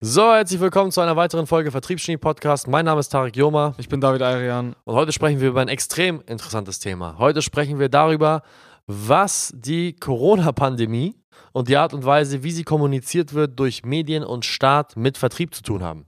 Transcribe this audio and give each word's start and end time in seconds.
So, 0.00 0.32
herzlich 0.32 0.60
willkommen 0.60 0.92
zu 0.92 1.00
einer 1.00 1.16
weiteren 1.16 1.48
Folge 1.48 1.72
Vertriebsgenie 1.72 2.18
Podcast. 2.18 2.68
Mein 2.68 2.84
Name 2.84 3.00
ist 3.00 3.08
Tarek 3.08 3.34
Joma 3.34 3.74
Ich 3.78 3.88
bin 3.88 4.00
David 4.00 4.22
Ayrian. 4.22 4.76
und 4.84 4.94
heute 4.94 5.10
sprechen 5.10 5.40
wir 5.40 5.48
über 5.48 5.60
ein 5.60 5.66
extrem 5.66 6.22
interessantes 6.24 6.78
Thema. 6.78 7.18
Heute 7.18 7.42
sprechen 7.42 7.80
wir 7.80 7.88
darüber, 7.88 8.42
was 8.86 9.52
die 9.56 9.94
Corona-Pandemie 9.96 11.16
und 11.52 11.68
die 11.68 11.76
Art 11.76 11.94
und 11.94 12.04
Weise, 12.04 12.44
wie 12.44 12.52
sie 12.52 12.62
kommuniziert 12.62 13.34
wird, 13.34 13.58
durch 13.58 13.84
Medien 13.84 14.22
und 14.22 14.44
Staat 14.44 14.96
mit 14.96 15.18
Vertrieb 15.18 15.52
zu 15.52 15.64
tun 15.64 15.82
haben. 15.82 16.06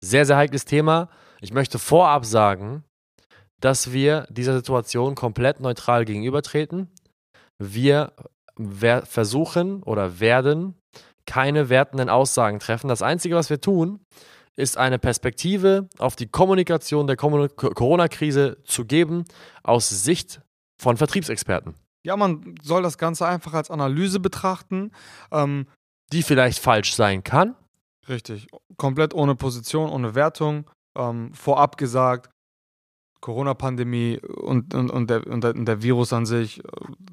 Sehr, 0.00 0.24
sehr 0.24 0.36
heikles 0.36 0.64
Thema. 0.64 1.08
Ich 1.40 1.52
möchte 1.52 1.80
vorab 1.80 2.24
sagen, 2.24 2.84
dass 3.60 3.92
wir 3.92 4.28
dieser 4.30 4.54
Situation 4.54 5.16
komplett 5.16 5.58
neutral 5.58 6.04
gegenübertreten. 6.04 6.88
Wir 7.58 8.12
versuchen 9.04 9.82
oder 9.82 10.20
werden 10.20 10.76
keine 11.30 11.68
wertenden 11.68 12.08
Aussagen 12.08 12.58
treffen. 12.58 12.88
Das 12.88 13.02
Einzige, 13.02 13.36
was 13.36 13.50
wir 13.50 13.60
tun, 13.60 14.00
ist 14.56 14.76
eine 14.76 14.98
Perspektive 14.98 15.88
auf 15.98 16.16
die 16.16 16.26
Kommunikation 16.26 17.06
der 17.06 17.16
Corona-Krise 17.16 18.58
zu 18.64 18.84
geben 18.84 19.24
aus 19.62 19.88
Sicht 19.88 20.40
von 20.82 20.96
Vertriebsexperten, 20.96 21.74
Ja, 22.04 22.16
man 22.16 22.56
soll 22.62 22.82
das 22.82 22.98
Ganze 22.98 23.26
einfach 23.26 23.52
als 23.54 23.70
Analyse 23.70 24.18
betrachten. 24.18 24.90
Ähm, 25.30 25.66
die 26.12 26.24
vielleicht 26.24 26.58
falsch 26.58 26.94
sein 26.94 27.22
kann. 27.22 27.54
richtig. 28.08 28.48
Komplett 28.76 29.14
ohne 29.14 29.36
Position, 29.36 29.88
ohne 29.90 30.16
Wertung. 30.16 30.68
Ähm, 30.98 31.32
vorab 31.34 31.76
gesagt, 31.76 32.30
Corona-Pandemie 33.20 34.18
und, 34.20 34.74
und, 34.74 34.90
und, 34.90 35.08
der, 35.10 35.26
und, 35.26 35.44
der, 35.68 35.82
Virus 35.82 36.12
an 36.12 36.26
sich, 36.26 36.58
äh, 36.58 36.62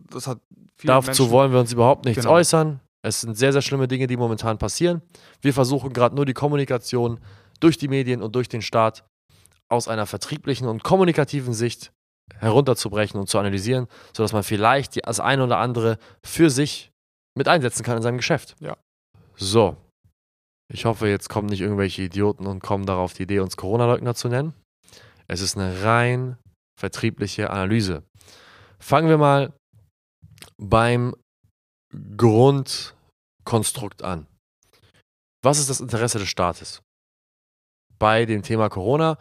das 0.09 0.25
hat 0.27 0.39
viele 0.77 0.93
Dazu 0.93 1.07
Menschen- 1.07 1.29
wollen 1.31 1.51
wir 1.51 1.59
uns 1.59 1.73
überhaupt 1.73 2.05
nichts 2.05 2.23
Genau. 2.23 2.35
äußern. 2.35 2.79
Es 3.07 3.21
sind 3.21 3.37
sehr, 3.37 3.53
sehr 3.53 3.61
schlimme 3.61 3.87
Dinge, 3.87 4.07
die 4.07 4.17
momentan 4.17 4.57
passieren. 4.57 5.01
Wir 5.41 5.53
versuchen 5.53 5.93
gerade 5.93 6.15
nur 6.15 6.25
die 6.25 6.33
Kommunikation 6.33 7.19
durch 7.59 7.77
die 7.77 7.87
Medien 7.87 8.21
und 8.21 8.35
durch 8.35 8.49
den 8.49 8.61
Staat 8.61 9.05
aus 9.69 9.87
einer 9.87 10.05
vertrieblichen 10.05 10.67
und 10.67 10.83
kommunikativen 10.83 11.53
Sicht 11.53 11.93
herunterzubrechen 12.39 13.19
und 13.19 13.27
zu 13.27 13.39
analysieren, 13.39 13.87
sodass 14.15 14.33
man 14.33 14.43
vielleicht 14.43 15.05
das 15.07 15.19
eine 15.19 15.45
oder 15.45 15.57
andere 15.57 15.97
für 16.23 16.49
sich 16.49 16.91
mit 17.37 17.47
einsetzen 17.47 17.83
kann 17.83 17.97
in 17.97 18.03
seinem 18.03 18.17
Geschäft. 18.17 18.55
Ja. 18.59 18.77
So. 19.35 19.77
Ich 20.69 20.83
hoffe, 20.83 21.07
jetzt 21.07 21.29
kommen 21.29 21.47
nicht 21.47 21.61
irgendwelche 21.61 22.01
Idioten 22.01 22.45
und 22.45 22.61
kommen 22.61 22.85
darauf 22.85 23.13
die 23.13 23.23
Idee, 23.23 23.39
uns 23.39 23.55
Corona-Leugner 23.55 24.15
zu 24.15 24.27
nennen. 24.27 24.53
Es 25.27 25.39
ist 25.39 25.57
eine 25.57 25.83
rein 25.83 26.37
vertriebliche 26.77 27.49
Analyse. 27.49 28.03
Fangen 28.79 29.07
wir 29.07 29.17
mal 29.17 29.53
beim 30.57 31.15
Grundkonstrukt 33.47 34.03
an. 34.03 34.27
Was 35.41 35.57
ist 35.57 35.69
das 35.69 35.79
Interesse 35.79 36.19
des 36.19 36.27
Staates 36.27 36.81
bei 37.97 38.25
dem 38.25 38.43
Thema 38.43 38.69
Corona? 38.69 39.17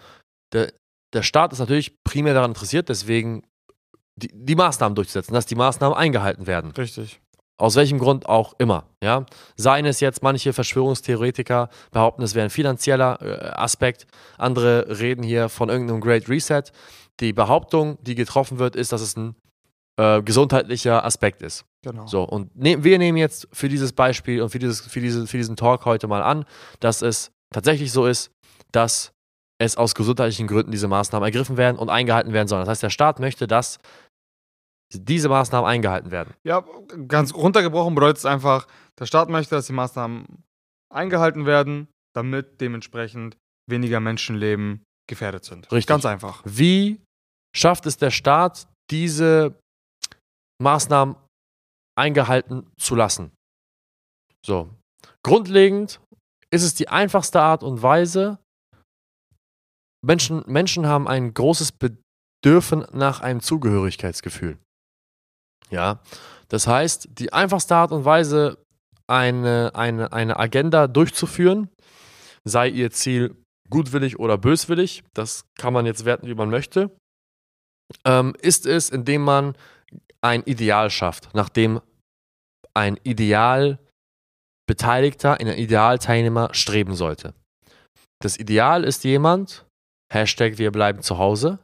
Der, 0.52 0.72
der 1.14 1.22
Staat 1.22 1.52
ist 1.52 1.60
natürlich 1.60 2.02
primär 2.02 2.34
daran 2.34 2.50
interessiert, 2.50 2.88
deswegen 2.88 3.46
die, 4.16 4.28
die 4.32 4.56
Maßnahmen 4.56 4.96
durchzusetzen, 4.96 5.32
dass 5.32 5.46
die 5.46 5.54
Maßnahmen 5.54 5.96
eingehalten 5.96 6.46
werden. 6.46 6.72
Richtig. 6.72 7.20
Aus 7.58 7.76
welchem 7.76 7.98
Grund 7.98 8.26
auch 8.26 8.54
immer. 8.58 8.88
Ja? 9.02 9.24
Seien 9.56 9.86
es 9.86 10.00
jetzt 10.00 10.22
manche 10.22 10.52
Verschwörungstheoretiker 10.52 11.70
behaupten, 11.92 12.22
es 12.22 12.34
wäre 12.34 12.46
ein 12.46 12.50
finanzieller 12.50 13.22
äh, 13.22 13.50
Aspekt. 13.50 14.06
Andere 14.36 14.98
reden 14.98 15.22
hier 15.22 15.48
von 15.48 15.68
irgendeinem 15.68 16.00
Great 16.00 16.28
Reset. 16.28 16.64
Die 17.20 17.32
Behauptung, 17.32 17.96
die 18.02 18.14
getroffen 18.14 18.58
wird, 18.58 18.74
ist, 18.74 18.92
dass 18.92 19.00
es 19.00 19.16
ein 19.16 19.36
äh, 19.96 20.20
gesundheitlicher 20.22 21.04
Aspekt 21.04 21.42
ist. 21.42 21.64
Genau. 21.86 22.04
So, 22.08 22.24
und 22.24 22.56
ne 22.56 22.82
wir 22.82 22.98
nehmen 22.98 23.16
jetzt 23.16 23.46
für 23.52 23.68
dieses 23.68 23.92
Beispiel 23.92 24.42
und 24.42 24.48
für, 24.48 24.58
dieses, 24.58 24.80
für, 24.80 25.00
diese, 25.00 25.28
für 25.28 25.36
diesen 25.36 25.54
Talk 25.54 25.84
heute 25.84 26.08
mal 26.08 26.20
an, 26.20 26.44
dass 26.80 27.00
es 27.00 27.30
tatsächlich 27.54 27.92
so 27.92 28.06
ist, 28.06 28.32
dass 28.72 29.12
es 29.58 29.76
aus 29.76 29.94
gesundheitlichen 29.94 30.48
Gründen 30.48 30.72
diese 30.72 30.88
Maßnahmen 30.88 31.24
ergriffen 31.24 31.56
werden 31.56 31.78
und 31.78 31.88
eingehalten 31.88 32.32
werden 32.32 32.48
sollen. 32.48 32.62
Das 32.62 32.70
heißt, 32.70 32.82
der 32.82 32.90
Staat 32.90 33.20
möchte, 33.20 33.46
dass 33.46 33.78
diese 34.92 35.28
Maßnahmen 35.28 35.70
eingehalten 35.70 36.10
werden. 36.10 36.34
Ja, 36.44 36.64
ganz 37.06 37.32
runtergebrochen 37.32 37.94
bedeutet 37.94 38.18
es 38.18 38.26
einfach, 38.26 38.66
der 38.98 39.06
Staat 39.06 39.28
möchte, 39.28 39.54
dass 39.54 39.68
die 39.68 39.72
Maßnahmen 39.72 40.42
eingehalten 40.92 41.46
werden, 41.46 41.86
damit 42.16 42.60
dementsprechend 42.60 43.36
weniger 43.70 44.00
Menschenleben 44.00 44.82
gefährdet 45.08 45.44
sind. 45.44 45.70
Richtig. 45.70 45.86
Ganz 45.86 46.04
einfach. 46.04 46.42
Wie 46.44 47.00
schafft 47.54 47.86
es 47.86 47.96
der 47.96 48.10
Staat, 48.10 48.66
diese 48.90 49.56
Maßnahmen 50.60 51.14
eingehalten 51.96 52.70
zu 52.78 52.94
lassen? 52.94 53.32
So. 54.44 54.70
Grundlegend 55.22 56.00
ist 56.50 56.62
es 56.62 56.74
die 56.74 56.88
einfachste 56.88 57.40
Art 57.40 57.62
und 57.62 57.82
Weise. 57.82 58.38
Menschen, 60.04 60.44
Menschen 60.46 60.86
haben 60.86 61.08
ein 61.08 61.34
großes 61.34 61.72
Bedürfen 61.72 62.86
nach 62.92 63.20
einem 63.20 63.40
Zugehörigkeitsgefühl. 63.40 64.58
Ja. 65.70 66.00
Das 66.48 66.66
heißt, 66.66 67.08
die 67.18 67.32
einfachste 67.32 67.74
Art 67.74 67.90
und 67.90 68.04
Weise, 68.04 68.58
eine, 69.08 69.72
eine, 69.74 70.12
eine 70.12 70.38
Agenda 70.38 70.86
durchzuführen, 70.86 71.68
sei 72.44 72.68
ihr 72.68 72.90
Ziel 72.90 73.36
gutwillig 73.68 74.18
oder 74.18 74.38
böswillig, 74.38 75.02
das 75.14 75.44
kann 75.58 75.72
man 75.72 75.86
jetzt 75.86 76.04
werten, 76.04 76.28
wie 76.28 76.34
man 76.34 76.50
möchte, 76.50 76.96
ähm, 78.04 78.34
ist 78.40 78.66
es, 78.66 78.90
indem 78.90 79.22
man 79.22 79.56
ein 80.26 80.42
Ideal 80.42 80.90
schafft, 80.90 81.30
nachdem 81.34 81.80
ein 82.74 82.98
Ideal 83.02 83.78
Beteiligter, 84.66 85.38
ein 85.38 85.46
Idealteilnehmer 85.46 86.48
streben 86.52 86.94
sollte. 86.94 87.34
Das 88.20 88.38
Ideal 88.38 88.84
ist 88.84 89.04
jemand, 89.04 89.64
Hashtag 90.12 90.58
wir 90.58 90.72
bleiben 90.72 91.02
zu 91.02 91.18
Hause, 91.18 91.60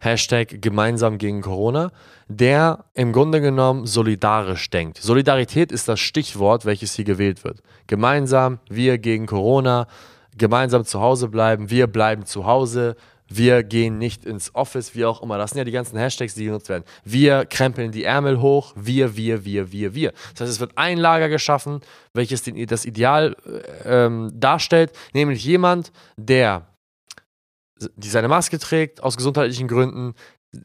Hashtag 0.00 0.60
gemeinsam 0.62 1.18
gegen 1.18 1.40
Corona, 1.40 1.90
der 2.28 2.84
im 2.94 3.12
Grunde 3.12 3.40
genommen 3.40 3.86
solidarisch 3.86 4.70
denkt. 4.70 4.98
Solidarität 4.98 5.72
ist 5.72 5.88
das 5.88 5.98
Stichwort, 5.98 6.64
welches 6.66 6.94
hier 6.94 7.04
gewählt 7.04 7.42
wird. 7.42 7.62
Gemeinsam, 7.86 8.60
wir 8.68 8.98
gegen 8.98 9.26
Corona, 9.26 9.88
gemeinsam 10.36 10.84
zu 10.84 11.00
Hause 11.00 11.28
bleiben, 11.28 11.70
wir 11.70 11.86
bleiben 11.88 12.26
zu 12.26 12.46
Hause, 12.46 12.96
wir 13.28 13.62
gehen 13.62 13.98
nicht 13.98 14.24
ins 14.24 14.54
Office, 14.54 14.94
wie 14.94 15.04
auch 15.04 15.22
immer. 15.22 15.38
Das 15.38 15.50
sind 15.50 15.58
ja 15.58 15.64
die 15.64 15.72
ganzen 15.72 15.98
Hashtags, 15.98 16.34
die 16.34 16.46
genutzt 16.46 16.68
werden. 16.68 16.84
Wir 17.04 17.44
krempeln 17.44 17.92
die 17.92 18.04
Ärmel 18.04 18.40
hoch, 18.40 18.72
wir, 18.74 19.16
wir, 19.16 19.44
wir, 19.44 19.70
wir, 19.70 19.94
wir. 19.94 20.12
Das 20.32 20.42
heißt, 20.42 20.52
es 20.52 20.60
wird 20.60 20.72
ein 20.76 20.98
Lager 20.98 21.28
geschaffen, 21.28 21.80
welches 22.14 22.42
den, 22.42 22.66
das 22.66 22.84
Ideal 22.84 23.36
äh, 23.84 24.06
ähm, 24.06 24.30
darstellt, 24.34 24.92
nämlich 25.12 25.44
jemand, 25.44 25.92
der 26.16 26.66
die 27.96 28.08
seine 28.08 28.28
Maske 28.28 28.58
trägt 28.58 29.02
aus 29.02 29.16
gesundheitlichen 29.16 29.68
Gründen, 29.68 30.14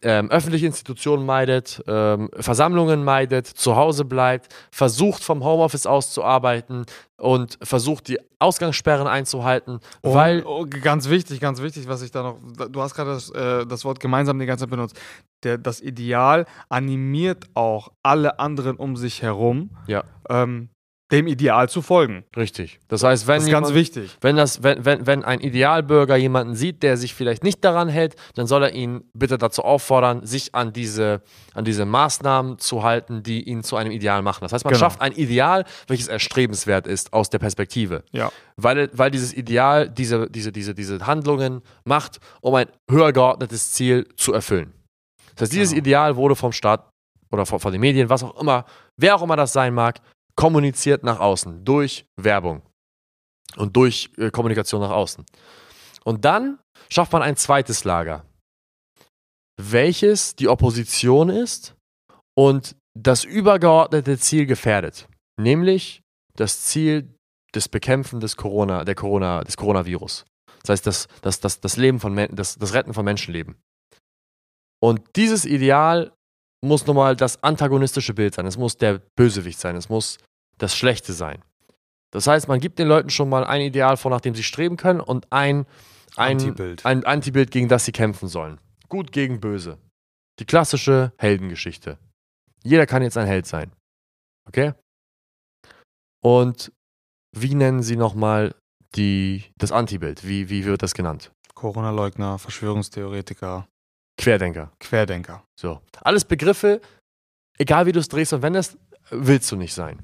ähm, 0.01 0.31
öffentliche 0.31 0.65
Institutionen 0.65 1.25
meidet, 1.25 1.83
ähm, 1.87 2.29
Versammlungen 2.39 3.03
meidet, 3.03 3.47
zu 3.47 3.75
Hause 3.75 4.05
bleibt, 4.05 4.53
versucht 4.71 5.23
vom 5.23 5.43
Homeoffice 5.43 5.85
aus 5.85 6.11
zu 6.11 6.23
arbeiten 6.23 6.85
und 7.17 7.57
versucht 7.61 8.07
die 8.07 8.17
Ausgangssperren 8.39 9.07
einzuhalten, 9.07 9.79
Und, 10.01 10.13
weil 10.13 10.43
oh, 10.45 10.65
ganz 10.69 11.09
wichtig, 11.09 11.39
ganz 11.39 11.61
wichtig, 11.61 11.87
was 11.87 12.01
ich 12.01 12.11
da 12.11 12.23
noch, 12.23 12.39
du 12.69 12.81
hast 12.81 12.95
gerade 12.95 13.11
das, 13.11 13.29
äh, 13.31 13.65
das 13.65 13.83
Wort 13.85 13.99
gemeinsam 13.99 14.39
die 14.39 14.45
ganze 14.45 14.63
Zeit 14.63 14.71
benutzt. 14.71 14.99
Der, 15.43 15.57
das 15.57 15.81
Ideal 15.81 16.45
animiert 16.69 17.45
auch 17.53 17.91
alle 18.03 18.39
anderen 18.39 18.77
um 18.77 18.95
sich 18.95 19.21
herum, 19.21 19.71
Ja. 19.87 20.03
ähm, 20.29 20.69
dem 21.13 21.27
Ideal 21.27 21.69
zu 21.69 21.81
folgen. 21.81 22.25
richtig. 22.35 22.79
Das 22.89 23.03
heißt, 23.03 23.27
wenn 23.27 23.35
Das 23.35 23.43
ist 23.45 23.51
ganz 23.51 23.67
jemand- 23.69 23.75
wichtig. 23.79 24.17
Wenn, 24.19 24.35
das, 24.35 24.63
wenn, 24.63 24.83
wenn, 24.83 25.07
wenn 25.07 25.23
ein 25.23 25.39
Idealbürger 25.39 26.17
jemanden 26.17 26.55
sieht, 26.55 26.83
der 26.83 26.97
sich 26.97 27.13
vielleicht 27.13 27.43
nicht 27.43 27.63
daran 27.63 27.87
hält, 27.87 28.15
dann 28.35 28.47
soll 28.47 28.63
er 28.63 28.73
ihn 28.73 29.03
bitte 29.13 29.37
dazu 29.37 29.61
auffordern, 29.63 30.25
sich 30.25 30.53
an 30.55 30.73
diese, 30.73 31.21
an 31.53 31.63
diese 31.63 31.85
Maßnahmen 31.85 32.57
zu 32.59 32.83
halten, 32.83 33.23
die 33.23 33.43
ihn 33.43 33.63
zu 33.63 33.75
einem 33.77 33.91
Ideal 33.91 34.21
machen. 34.21 34.39
Das 34.41 34.51
heißt, 34.51 34.65
man 34.65 34.73
Genau. 34.73 34.83
schafft 34.85 34.99
ein 35.01 35.13
Ideal, 35.13 35.63
welches 35.87 36.07
erstrebenswert 36.09 36.87
ist 36.87 37.13
aus 37.13 37.29
der 37.29 37.39
Perspektive. 37.39 38.03
Ja. 38.11 38.31
Weil, 38.57 38.89
weil 38.93 39.11
dieses 39.11 39.33
Ideal 39.33 39.87
diese, 39.89 40.29
diese, 40.29 40.51
diese, 40.51 40.73
diese 40.73 41.05
Handlungen 41.07 41.61
macht, 41.85 42.19
um 42.41 42.55
ein 42.55 42.67
höher 42.89 43.13
geordnetes 43.13 43.71
Ziel 43.71 44.07
zu 44.17 44.33
erfüllen. 44.33 44.73
Das 45.35 45.43
heißt, 45.43 45.53
dieses 45.53 45.69
Genau. 45.69 45.79
Ideal 45.79 46.15
wurde 46.15 46.35
vom 46.35 46.51
Staat 46.51 46.89
oder 47.31 47.45
von, 47.45 47.59
von 47.59 47.71
den 47.71 47.81
Medien, 47.81 48.09
was 48.09 48.23
auch 48.23 48.39
immer, 48.39 48.65
wer 48.97 49.15
auch 49.15 49.21
immer 49.23 49.35
das 49.35 49.53
sein 49.53 49.73
mag, 49.73 49.99
kommuniziert 50.35 51.03
nach 51.03 51.19
außen 51.19 51.63
durch 51.63 52.05
Werbung 52.17 52.61
und 53.57 53.75
durch 53.75 54.09
äh, 54.17 54.31
Kommunikation 54.31 54.81
nach 54.81 54.91
außen. 54.91 55.25
Und 56.03 56.25
dann 56.25 56.59
schafft 56.89 57.13
man 57.13 57.21
ein 57.21 57.35
zweites 57.35 57.83
Lager, 57.83 58.25
welches 59.57 60.35
die 60.35 60.47
Opposition 60.47 61.29
ist 61.29 61.75
und 62.35 62.75
das 62.97 63.23
übergeordnete 63.23 64.17
Ziel 64.19 64.45
gefährdet, 64.45 65.07
nämlich 65.39 66.01
das 66.35 66.61
Ziel 66.63 67.13
des 67.55 67.69
Bekämpfen 67.69 68.19
des 68.19 68.35
Corona, 68.35 68.83
der 68.83 68.95
Corona, 68.95 69.43
des 69.43 69.57
Coronavirus. 69.57 70.25
Das 70.61 70.69
heißt, 70.69 70.87
das, 70.87 71.07
das, 71.21 71.39
das, 71.39 71.59
das 71.59 71.77
Leben 71.77 71.99
von 71.99 72.15
das, 72.31 72.57
das 72.57 72.73
Retten 72.73 72.93
von 72.93 73.05
Menschenleben. 73.05 73.55
Und 74.81 75.01
dieses 75.15 75.45
Ideal 75.45 76.11
muss 76.63 76.85
nun 76.87 76.95
mal 76.95 77.15
das 77.15 77.43
antagonistische 77.43 78.13
Bild 78.13 78.33
sein. 78.33 78.45
Es 78.45 78.57
muss 78.57 78.77
der 78.77 78.99
Bösewicht 79.15 79.59
sein. 79.59 79.75
Es 79.75 79.89
muss 79.89 80.17
das 80.57 80.75
Schlechte 80.75 81.13
sein. 81.13 81.43
Das 82.11 82.27
heißt, 82.27 82.47
man 82.47 82.59
gibt 82.59 82.79
den 82.79 82.87
Leuten 82.87 83.09
schon 83.09 83.29
mal 83.29 83.43
ein 83.43 83.61
Ideal 83.61 83.97
vor, 83.97 84.11
nach 84.11 84.21
dem 84.21 84.35
sie 84.35 84.43
streben 84.43 84.77
können 84.77 85.01
und 85.01 85.31
ein, 85.31 85.65
ein 86.15 86.37
Antibild. 86.37 86.85
ein 86.85 87.03
Antibild, 87.05 87.51
gegen 87.51 87.67
das 87.67 87.85
sie 87.85 87.91
kämpfen 87.91 88.27
sollen. 88.27 88.59
Gut 88.87 89.11
gegen 89.11 89.39
böse. 89.39 89.77
Die 90.39 90.45
klassische 90.45 91.11
Heldengeschichte. 91.17 91.97
Jeder 92.63 92.85
kann 92.85 93.03
jetzt 93.03 93.17
ein 93.17 93.27
Held 93.27 93.45
sein. 93.45 93.71
Okay? 94.47 94.73
Und 96.23 96.71
wie 97.35 97.55
nennen 97.55 97.83
sie 97.83 97.97
nochmal 97.97 98.55
die, 98.95 99.43
das 99.57 99.71
Antibild? 99.71 100.25
Wie, 100.25 100.49
wie 100.49 100.65
wird 100.65 100.83
das 100.83 100.93
genannt? 100.93 101.31
Corona-Leugner, 101.55 102.39
Verschwörungstheoretiker, 102.39 103.67
Querdenker. 104.17 104.71
Querdenker. 104.79 105.43
So. 105.59 105.81
Alles 106.01 106.25
Begriffe, 106.25 106.81
egal 107.57 107.85
wie 107.85 107.91
du 107.91 107.99
es 107.99 108.07
drehst 108.07 108.33
und 108.33 108.41
wendest, 108.41 108.77
willst 109.09 109.51
du 109.51 109.55
nicht 109.55 109.73
sein. 109.73 110.01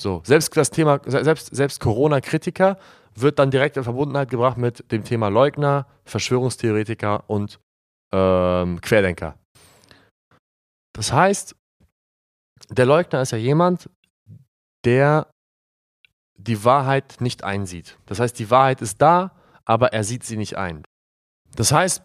So, 0.00 0.22
selbst 0.24 0.56
das 0.56 0.70
Thema, 0.70 1.00
se- 1.04 1.24
selbst, 1.24 1.54
selbst 1.54 1.80
Corona-Kritiker 1.80 2.78
wird 3.14 3.38
dann 3.38 3.50
direkt 3.50 3.76
in 3.76 3.84
Verbundenheit 3.84 4.28
gebracht 4.28 4.56
mit 4.56 4.90
dem 4.90 5.04
Thema 5.04 5.28
Leugner, 5.28 5.86
Verschwörungstheoretiker 6.04 7.28
und 7.30 7.60
ähm, 8.12 8.80
Querdenker. 8.80 9.38
Das 10.92 11.12
heißt, 11.12 11.54
der 12.70 12.86
Leugner 12.86 13.22
ist 13.22 13.30
ja 13.30 13.38
jemand, 13.38 13.88
der 14.84 15.30
die 16.36 16.64
Wahrheit 16.64 17.20
nicht 17.20 17.44
einsieht. 17.44 17.96
Das 18.06 18.18
heißt, 18.18 18.38
die 18.38 18.50
Wahrheit 18.50 18.82
ist 18.82 19.00
da, 19.00 19.30
aber 19.64 19.92
er 19.92 20.02
sieht 20.02 20.24
sie 20.24 20.36
nicht 20.36 20.56
ein. 20.56 20.82
Das 21.54 21.70
heißt, 21.70 22.02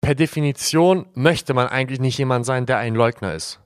per 0.00 0.14
Definition 0.14 1.08
möchte 1.14 1.54
man 1.54 1.68
eigentlich 1.68 2.00
nicht 2.00 2.18
jemand 2.18 2.46
sein, 2.46 2.66
der 2.66 2.78
ein 2.78 2.94
Leugner 2.94 3.34
ist. 3.34 3.60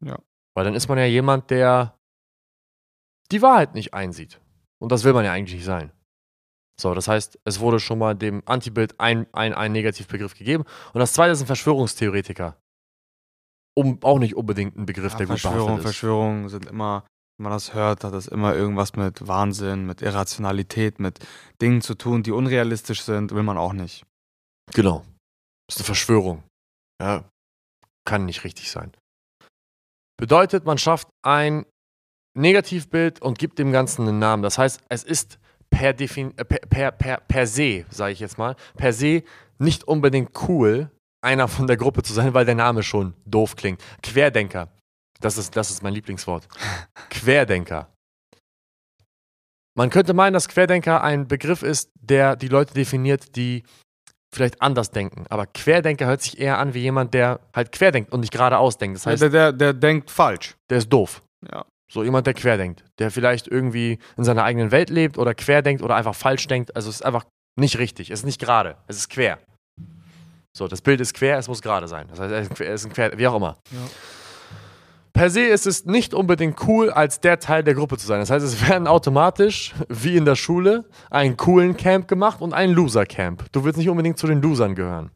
Ja. 0.00 0.18
Weil 0.54 0.64
dann 0.64 0.74
ist 0.74 0.88
man 0.88 0.98
ja 0.98 1.04
jemand, 1.04 1.50
der 1.50 1.96
die 3.30 3.42
Wahrheit 3.42 3.74
nicht 3.74 3.94
einsieht. 3.94 4.40
Und 4.78 4.92
das 4.92 5.04
will 5.04 5.12
man 5.12 5.24
ja 5.24 5.32
eigentlich 5.32 5.56
nicht 5.56 5.64
sein. 5.64 5.92
So, 6.78 6.94
das 6.94 7.08
heißt, 7.08 7.38
es 7.44 7.60
wurde 7.60 7.80
schon 7.80 7.98
mal 7.98 8.14
dem 8.14 8.42
Antibild 8.44 9.00
ein, 9.00 9.26
ein, 9.32 9.54
ein 9.54 9.72
Negativbegriff 9.72 10.36
gegeben. 10.36 10.64
Und 10.92 10.98
das 10.98 11.14
zweite 11.14 11.34
sind 11.34 11.46
Verschwörungstheoretiker. 11.46 12.56
Um, 13.74 13.98
auch 14.02 14.18
nicht 14.18 14.36
unbedingt 14.36 14.76
ein 14.76 14.86
Begriff, 14.86 15.12
Ja, 15.12 15.18
der 15.18 15.26
gut 15.26 15.40
Verschwörung, 15.40 15.78
ist. 15.78 15.82
Verschwörungen 15.82 16.48
sind 16.48 16.66
immer, 16.66 17.04
wenn 17.38 17.44
man 17.44 17.52
das 17.52 17.74
hört, 17.74 18.04
hat 18.04 18.12
das 18.12 18.26
immer 18.26 18.54
irgendwas 18.54 18.94
mit 18.94 19.26
Wahnsinn, 19.26 19.86
mit 19.86 20.02
Irrationalität, 20.02 20.98
mit 20.98 21.18
Dingen 21.60 21.80
zu 21.80 21.94
tun, 21.94 22.22
die 22.22 22.32
unrealistisch 22.32 23.02
sind, 23.02 23.34
will 23.34 23.42
man 23.42 23.58
auch 23.58 23.72
nicht. 23.72 24.04
Genau. 24.72 25.04
Das 25.66 25.76
ist 25.76 25.80
eine 25.80 25.86
Verschwörung. 25.86 26.42
Ja, 27.00 27.28
kann 28.06 28.24
nicht 28.24 28.44
richtig 28.44 28.70
sein. 28.70 28.92
Bedeutet, 30.18 30.64
man 30.64 30.78
schafft 30.78 31.08
ein 31.22 31.66
Negativbild 32.34 33.20
und 33.20 33.38
gibt 33.38 33.58
dem 33.58 33.72
Ganzen 33.72 34.08
einen 34.08 34.18
Namen. 34.18 34.42
Das 34.42 34.58
heißt, 34.58 34.80
es 34.88 35.04
ist 35.04 35.38
per, 35.70 35.92
Defin 35.92 36.36
äh, 36.38 36.44
per, 36.44 36.58
per, 36.60 36.92
per, 36.92 37.20
per 37.20 37.46
se, 37.46 37.84
sage 37.90 38.12
ich 38.12 38.20
jetzt 38.20 38.38
mal, 38.38 38.56
per 38.76 38.92
se 38.92 39.24
nicht 39.58 39.84
unbedingt 39.84 40.30
cool, 40.48 40.90
einer 41.22 41.48
von 41.48 41.66
der 41.66 41.76
Gruppe 41.76 42.02
zu 42.02 42.12
sein, 42.12 42.34
weil 42.34 42.44
der 42.44 42.54
Name 42.54 42.82
schon 42.82 43.14
doof 43.24 43.56
klingt. 43.56 43.82
Querdenker. 44.02 44.68
Das 45.20 45.38
ist, 45.38 45.56
das 45.56 45.70
ist 45.70 45.82
mein 45.82 45.94
Lieblingswort. 45.94 46.46
Querdenker. 47.10 47.92
Man 49.74 49.90
könnte 49.90 50.14
meinen, 50.14 50.32
dass 50.32 50.48
Querdenker 50.48 51.02
ein 51.02 51.26
Begriff 51.26 51.62
ist, 51.62 51.90
der 52.00 52.36
die 52.36 52.48
Leute 52.48 52.74
definiert, 52.74 53.36
die 53.36 53.62
vielleicht 54.36 54.62
anders 54.62 54.90
denken. 54.90 55.24
Aber 55.28 55.46
Querdenker 55.46 56.06
hört 56.06 56.22
sich 56.22 56.38
eher 56.38 56.58
an 56.58 56.74
wie 56.74 56.80
jemand, 56.80 57.14
der 57.14 57.40
halt 57.54 57.72
querdenkt 57.72 58.12
und 58.12 58.20
nicht 58.20 58.32
geradeaus 58.32 58.78
denkt. 58.78 58.96
Das 58.96 59.06
heißt, 59.06 59.22
der, 59.22 59.30
der, 59.30 59.52
der 59.52 59.72
denkt 59.72 60.10
falsch. 60.10 60.56
der 60.70 60.78
ist 60.78 60.88
doof. 60.88 61.22
Ja. 61.50 61.64
So 61.90 62.04
jemand, 62.04 62.26
der 62.26 62.34
querdenkt. 62.34 62.84
Der 62.98 63.10
vielleicht 63.10 63.48
irgendwie 63.48 63.98
in 64.16 64.24
seiner 64.24 64.44
eigenen 64.44 64.70
Welt 64.70 64.90
lebt 64.90 65.18
oder 65.18 65.34
querdenkt 65.34 65.82
oder 65.82 65.94
einfach 65.96 66.14
falsch 66.14 66.46
denkt. 66.46 66.74
Also 66.76 66.88
es 66.90 66.96
ist 66.96 67.02
einfach 67.02 67.24
nicht 67.56 67.78
richtig. 67.78 68.10
Es 68.10 68.20
ist 68.20 68.26
nicht 68.26 68.40
gerade. 68.40 68.76
Es 68.86 68.96
ist 68.96 69.08
quer. 69.08 69.38
So, 70.56 70.68
das 70.68 70.80
Bild 70.80 71.00
ist 71.00 71.14
quer, 71.14 71.38
es 71.38 71.48
muss 71.48 71.60
gerade 71.60 71.86
sein. 71.86 72.06
Das 72.08 72.18
heißt, 72.18 72.32
es 72.32 72.42
ist 72.42 72.50
ein 72.50 72.54
quer, 72.54 72.72
es 72.72 72.80
ist 72.80 72.86
ein 72.86 72.92
quer 72.92 73.18
wie 73.18 73.26
auch 73.26 73.36
immer. 73.36 73.58
Ja. 73.70 73.78
Per 75.16 75.30
se 75.30 75.40
ist 75.40 75.66
es 75.66 75.86
nicht 75.86 76.12
unbedingt 76.12 76.68
cool, 76.68 76.90
als 76.90 77.20
der 77.20 77.38
Teil 77.38 77.64
der 77.64 77.72
Gruppe 77.72 77.96
zu 77.96 78.06
sein. 78.06 78.20
Das 78.20 78.28
heißt, 78.28 78.44
es 78.44 78.68
werden 78.68 78.86
automatisch, 78.86 79.74
wie 79.88 80.14
in 80.14 80.26
der 80.26 80.36
Schule, 80.36 80.84
einen 81.08 81.38
coolen 81.38 81.74
Camp 81.74 82.06
gemacht 82.06 82.42
und 82.42 82.52
einen 82.52 82.74
Loser-Camp. 82.74 83.50
Du 83.50 83.64
willst 83.64 83.78
nicht 83.78 83.88
unbedingt 83.88 84.18
zu 84.18 84.26
den 84.26 84.42
Losern 84.42 84.74
gehören. 84.74 85.10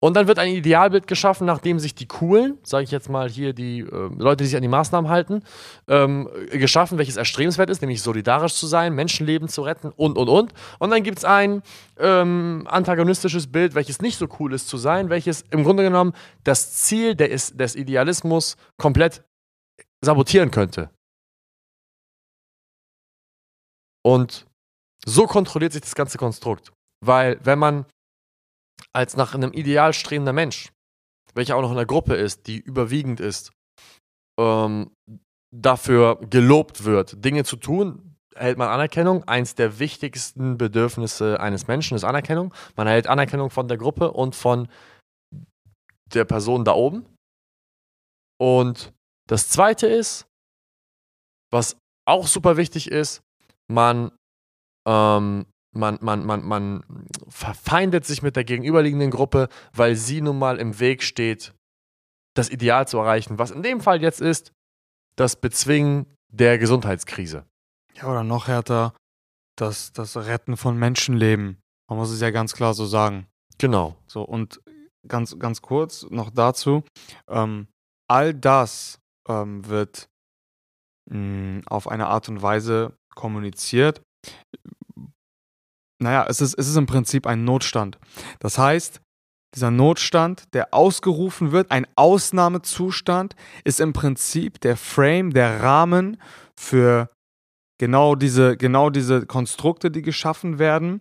Und 0.00 0.14
dann 0.14 0.28
wird 0.28 0.38
ein 0.38 0.52
Idealbild 0.52 1.08
geschaffen, 1.08 1.44
nachdem 1.44 1.80
sich 1.80 1.92
die 1.92 2.06
Coolen, 2.06 2.58
sage 2.62 2.84
ich 2.84 2.92
jetzt 2.92 3.08
mal 3.08 3.28
hier 3.28 3.52
die 3.52 3.80
äh, 3.80 4.10
Leute, 4.16 4.44
die 4.44 4.46
sich 4.46 4.54
an 4.54 4.62
die 4.62 4.68
Maßnahmen 4.68 5.10
halten, 5.10 5.42
ähm, 5.88 6.28
geschaffen, 6.52 6.98
welches 6.98 7.16
erstrebenswert 7.16 7.68
ist, 7.68 7.82
nämlich 7.82 8.00
solidarisch 8.00 8.54
zu 8.54 8.68
sein, 8.68 8.94
Menschenleben 8.94 9.48
zu 9.48 9.62
retten 9.62 9.90
und, 9.90 10.16
und, 10.16 10.28
und. 10.28 10.52
Und 10.78 10.90
dann 10.90 11.02
gibt 11.02 11.18
es 11.18 11.24
ein 11.24 11.62
ähm, 11.98 12.64
antagonistisches 12.70 13.50
Bild, 13.50 13.74
welches 13.74 14.00
nicht 14.00 14.18
so 14.18 14.28
cool 14.38 14.54
ist 14.54 14.68
zu 14.68 14.76
sein, 14.76 15.10
welches 15.10 15.42
im 15.50 15.64
Grunde 15.64 15.82
genommen 15.82 16.12
das 16.44 16.74
Ziel 16.74 17.16
der 17.16 17.30
ist, 17.30 17.58
des 17.58 17.74
Idealismus 17.74 18.56
komplett 18.76 19.24
sabotieren 20.00 20.52
könnte. 20.52 20.90
Und 24.04 24.46
so 25.04 25.26
kontrolliert 25.26 25.72
sich 25.72 25.82
das 25.82 25.96
ganze 25.96 26.18
Konstrukt. 26.18 26.72
Weil 27.04 27.40
wenn 27.42 27.58
man 27.58 27.84
als 28.92 29.16
nach 29.16 29.34
einem 29.34 29.52
Ideal 29.52 29.92
strebender 29.92 30.32
Mensch, 30.32 30.72
welcher 31.34 31.56
auch 31.56 31.62
noch 31.62 31.70
in 31.70 31.76
einer 31.76 31.86
Gruppe 31.86 32.14
ist, 32.14 32.46
die 32.46 32.58
überwiegend 32.58 33.20
ist, 33.20 33.52
ähm, 34.38 34.90
dafür 35.54 36.20
gelobt 36.28 36.84
wird, 36.84 37.24
Dinge 37.24 37.44
zu 37.44 37.56
tun, 37.56 38.16
erhält 38.34 38.58
man 38.58 38.68
Anerkennung. 38.68 39.24
Eins 39.24 39.54
der 39.54 39.78
wichtigsten 39.78 40.58
Bedürfnisse 40.58 41.40
eines 41.40 41.66
Menschen 41.66 41.96
ist 41.96 42.04
Anerkennung. 42.04 42.54
Man 42.76 42.86
erhält 42.86 43.06
Anerkennung 43.06 43.50
von 43.50 43.68
der 43.68 43.76
Gruppe 43.76 44.12
und 44.12 44.34
von 44.34 44.68
der 46.14 46.24
Person 46.24 46.64
da 46.64 46.72
oben. 46.72 47.04
Und 48.40 48.92
das 49.28 49.48
Zweite 49.48 49.86
ist, 49.86 50.26
was 51.50 51.76
auch 52.06 52.26
super 52.26 52.56
wichtig 52.56 52.90
ist, 52.90 53.22
man, 53.70 54.12
ähm, 54.86 55.46
man, 55.74 55.98
man, 56.00 56.24
man, 56.24 56.44
man 56.44 56.84
verfeindet 57.28 58.06
sich 58.06 58.22
mit 58.22 58.36
der 58.36 58.44
gegenüberliegenden 58.44 59.10
Gruppe, 59.10 59.48
weil 59.72 59.96
sie 59.96 60.20
nun 60.20 60.38
mal 60.38 60.58
im 60.58 60.80
Weg 60.80 61.02
steht, 61.02 61.54
das 62.34 62.50
Ideal 62.50 62.86
zu 62.86 62.98
erreichen, 62.98 63.38
was 63.38 63.50
in 63.50 63.62
dem 63.62 63.80
Fall 63.80 64.00
jetzt 64.00 64.20
ist, 64.20 64.52
das 65.16 65.36
Bezwingen 65.36 66.06
der 66.28 66.58
Gesundheitskrise. 66.58 67.44
Ja, 67.94 68.04
oder 68.10 68.22
noch 68.24 68.46
härter, 68.46 68.94
das, 69.56 69.92
das 69.92 70.16
Retten 70.16 70.56
von 70.56 70.78
Menschenleben. 70.78 71.58
Man 71.88 71.98
muss 71.98 72.10
es 72.10 72.20
ja 72.20 72.30
ganz 72.30 72.54
klar 72.54 72.74
so 72.74 72.86
sagen. 72.86 73.26
Genau. 73.58 73.96
So, 74.06 74.22
und 74.22 74.60
ganz, 75.06 75.38
ganz 75.38 75.62
kurz 75.62 76.06
noch 76.10 76.30
dazu. 76.30 76.84
Ähm, 77.28 77.66
all 78.08 78.34
das 78.34 79.00
ähm, 79.28 79.66
wird 79.66 80.08
mh, 81.10 81.62
auf 81.66 81.88
eine 81.88 82.06
Art 82.06 82.28
und 82.28 82.42
Weise 82.42 82.96
kommuniziert. 83.14 84.02
Naja, 86.00 86.26
es 86.28 86.40
ist, 86.40 86.54
es 86.54 86.68
ist 86.68 86.76
im 86.76 86.86
Prinzip 86.86 87.26
ein 87.26 87.44
Notstand. 87.44 87.98
Das 88.38 88.58
heißt, 88.58 89.00
dieser 89.54 89.70
Notstand, 89.70 90.54
der 90.54 90.74
ausgerufen 90.74 91.52
wird, 91.52 91.70
ein 91.70 91.86
Ausnahmezustand, 91.96 93.34
ist 93.64 93.80
im 93.80 93.92
Prinzip 93.92 94.60
der 94.60 94.76
Frame, 94.76 95.32
der 95.32 95.62
Rahmen 95.62 96.18
für 96.58 97.10
genau 97.78 98.14
diese, 98.14 98.56
genau 98.56 98.90
diese 98.90 99.26
Konstrukte, 99.26 99.90
die 99.90 100.02
geschaffen 100.02 100.58
werden. 100.58 101.00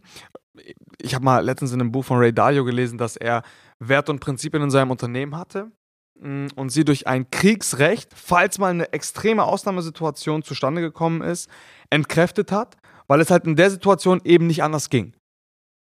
Ich 0.99 1.13
habe 1.13 1.25
mal 1.25 1.43
letztens 1.43 1.73
in 1.73 1.81
einem 1.81 1.91
Buch 1.91 2.05
von 2.05 2.17
Ray 2.17 2.33
Dalio 2.33 2.63
gelesen, 2.63 2.97
dass 2.97 3.17
er 3.17 3.43
Werte 3.79 4.11
und 4.11 4.19
Prinzipien 4.19 4.63
in 4.63 4.71
seinem 4.71 4.91
Unternehmen 4.91 5.35
hatte 5.35 5.71
mh, 6.19 6.49
und 6.55 6.69
sie 6.69 6.85
durch 6.85 7.05
ein 7.07 7.29
Kriegsrecht, 7.29 8.11
falls 8.15 8.57
mal 8.57 8.71
eine 8.71 8.91
extreme 8.93 9.43
Ausnahmesituation 9.43 10.43
zustande 10.43 10.81
gekommen 10.81 11.21
ist, 11.21 11.49
entkräftet 11.89 12.51
hat, 12.51 12.77
weil 13.07 13.21
es 13.21 13.31
halt 13.31 13.45
in 13.45 13.55
der 13.55 13.71
Situation 13.71 14.21
eben 14.23 14.47
nicht 14.47 14.63
anders 14.63 14.89
ging. 14.89 15.13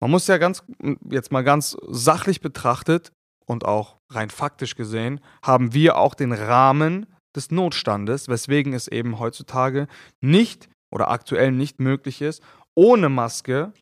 Man 0.01 0.11
muss 0.11 0.27
ja 0.27 0.39
ganz, 0.39 0.63
jetzt 1.09 1.33
mal 1.33 1.43
ganz 1.43 1.77
sachlich 1.89 2.41
betrachtet 2.41 3.13
und 3.47 3.65
auch 3.65 3.99
rein 4.11 4.31
faktisch 4.31 4.75
gesehen, 4.75 5.21
haben 5.45 5.73
wir 5.73 5.97
auch 5.97 6.15
den 6.15 6.33
Rahmen 6.33 7.07
des 7.35 7.51
Notstandes, 7.51 8.29
weswegen 8.29 8.73
es 8.73 8.89
eben 8.89 9.19
heutzutage 9.19 9.89
nicht 10.21 10.69
oder 10.93 11.11
aktuell 11.11 11.53
nicht 11.53 11.81
möglich 11.81 12.23
ist, 12.23 12.43
ohne 12.77 13.09
Maske 13.09 13.73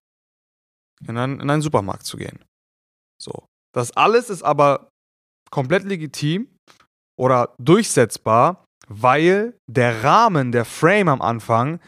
in 1.06 1.18
einen, 1.18 1.40
in 1.40 1.50
einen 1.50 1.62
Supermarkt 1.62 2.06
zu 2.06 2.16
gehen. 2.16 2.44
So. 3.20 3.46
Das 3.74 3.90
alles 3.96 4.30
ist 4.30 4.42
aber 4.42 4.90
komplett 5.50 5.84
legitim 5.84 6.48
oder 7.18 7.54
durchsetzbar, 7.58 8.64
weil 8.88 9.56
der 9.70 10.04
Rahmen, 10.04 10.52
der 10.52 10.64
Frame 10.64 11.08
am 11.08 11.22
Anfang 11.22 11.80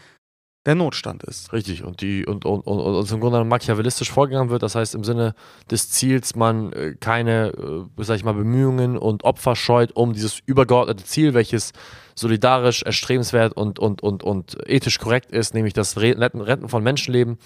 der 0.67 0.75
Notstand 0.75 1.23
ist. 1.25 1.53
Richtig, 1.53 1.85
und, 1.85 2.01
die, 2.01 2.25
und, 2.25 2.45
und, 2.45 2.61
und, 2.61 2.81
und 2.81 3.11
im 3.11 3.21
Grunde 3.21 3.45
machiavellistisch 3.45 4.11
vorgegangen 4.11 4.51
wird, 4.51 4.63
das 4.63 4.75
heißt 4.75 4.95
im 4.95 5.05
Sinne 5.05 5.35
des 5.71 5.91
Ziels, 5.91 6.35
man 6.35 6.73
äh, 6.73 6.95
keine, 6.99 7.49
äh, 7.49 8.03
sag 8.03 8.17
ich 8.17 8.25
mal, 8.25 8.35
Bemühungen 8.35 8.97
und 8.97 9.25
Opfer 9.25 9.57
scheut, 9.57 9.93
um 9.95 10.13
dieses 10.15 10.41
übergeordnete 10.47 11.05
Ziel, 11.05 11.35
welches 11.35 11.73
solidarisch, 12.15 12.83
erstrebenswert 12.83 13.55
und, 13.55 13.79
und, 13.79 14.03
und, 14.03 14.23
und 14.23 14.57
ethisch 14.67 14.99
korrekt 14.99 15.31
ist, 15.33 15.53
nämlich 15.53 15.75
das 15.75 15.99
Retten, 15.99 16.41
Retten 16.41 16.69
von 16.69 16.83
Menschenleben, 16.83 17.39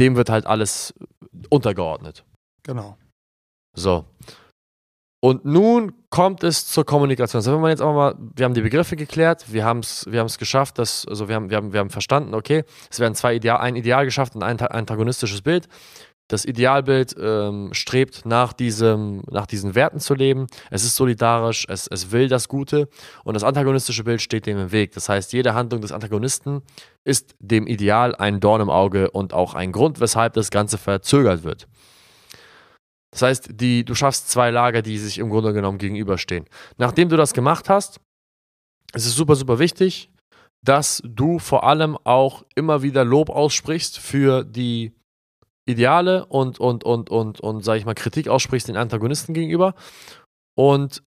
dem 0.00 0.16
wird 0.16 0.30
halt 0.30 0.46
alles 0.46 0.94
untergeordnet. 1.50 2.24
Genau. 2.62 2.96
So. 3.74 4.04
Und 5.24 5.44
nun 5.44 5.92
kommt 6.10 6.42
es 6.42 6.66
zur 6.66 6.84
Kommunikation. 6.84 7.38
Also 7.38 7.62
wenn 7.62 7.70
jetzt 7.70 7.80
aber 7.80 7.92
mal, 7.92 8.14
wir 8.34 8.44
haben 8.44 8.54
die 8.54 8.60
Begriffe 8.60 8.96
geklärt, 8.96 9.52
wir 9.52 9.64
haben 9.64 9.78
es 9.78 10.04
wir 10.10 10.26
geschafft, 10.36 10.80
dass, 10.80 11.06
also 11.06 11.28
wir 11.28 11.36
haben, 11.36 11.48
wir, 11.48 11.58
haben, 11.58 11.72
wir 11.72 11.78
haben 11.78 11.90
verstanden, 11.90 12.34
okay, 12.34 12.64
es 12.90 12.98
werden 12.98 13.14
zwei 13.14 13.36
Ideal, 13.36 13.58
ein 13.58 13.76
Ideal 13.76 14.04
geschafft 14.04 14.34
und 14.34 14.42
ein 14.42 14.58
antagonistisches 14.58 15.40
Bild. 15.40 15.68
Das 16.26 16.44
Idealbild 16.44 17.14
ähm, 17.20 17.68
strebt 17.72 18.26
nach, 18.26 18.52
diesem, 18.52 19.22
nach 19.30 19.46
diesen 19.46 19.76
Werten 19.76 20.00
zu 20.00 20.14
leben. 20.14 20.48
Es 20.72 20.82
ist 20.82 20.96
solidarisch, 20.96 21.66
es, 21.68 21.86
es 21.86 22.10
will 22.10 22.26
das 22.26 22.48
Gute. 22.48 22.88
Und 23.22 23.34
das 23.34 23.44
antagonistische 23.44 24.02
Bild 24.02 24.22
steht 24.22 24.46
dem 24.46 24.58
im 24.58 24.72
Weg. 24.72 24.90
Das 24.92 25.08
heißt, 25.08 25.32
jede 25.32 25.54
Handlung 25.54 25.82
des 25.82 25.92
Antagonisten 25.92 26.62
ist 27.04 27.36
dem 27.38 27.68
Ideal 27.68 28.16
ein 28.16 28.40
Dorn 28.40 28.60
im 28.60 28.70
Auge 28.70 29.12
und 29.12 29.34
auch 29.34 29.54
ein 29.54 29.70
Grund, 29.70 30.00
weshalb 30.00 30.32
das 30.32 30.50
Ganze 30.50 30.78
verzögert 30.78 31.44
wird. 31.44 31.68
Das 33.12 33.22
heißt, 33.22 33.50
die, 33.52 33.84
du 33.84 33.94
schaffst 33.94 34.30
zwei 34.30 34.50
Lager, 34.50 34.82
die 34.82 34.98
sich 34.98 35.18
im 35.18 35.28
Grunde 35.30 35.52
genommen 35.52 35.78
gegenüberstehen. 35.78 36.46
Nachdem 36.78 37.08
du 37.10 37.16
das 37.16 37.34
gemacht 37.34 37.68
hast, 37.68 38.00
ist 38.94 39.06
es 39.06 39.14
super, 39.14 39.36
super 39.36 39.58
wichtig, 39.58 40.10
dass 40.64 41.02
du 41.04 41.38
vor 41.38 41.64
allem 41.64 41.98
auch 42.04 42.44
immer 42.54 42.82
wieder 42.82 43.04
Lob 43.04 43.28
aussprichst 43.28 43.98
für 43.98 44.44
die 44.44 44.92
Ideale 45.66 46.26
und, 46.26 46.58
und, 46.58 46.84
und, 46.84 47.10
und, 47.10 47.40
und, 47.40 47.64
sag 47.64 47.76
ich 47.76 47.84
mal, 47.84 47.94
Kritik 47.94 48.28
aussprichst 48.28 48.68
den 48.68 48.76
Antagonisten 48.76 49.34
gegenüber. 49.34 49.74
Und, 50.54 51.02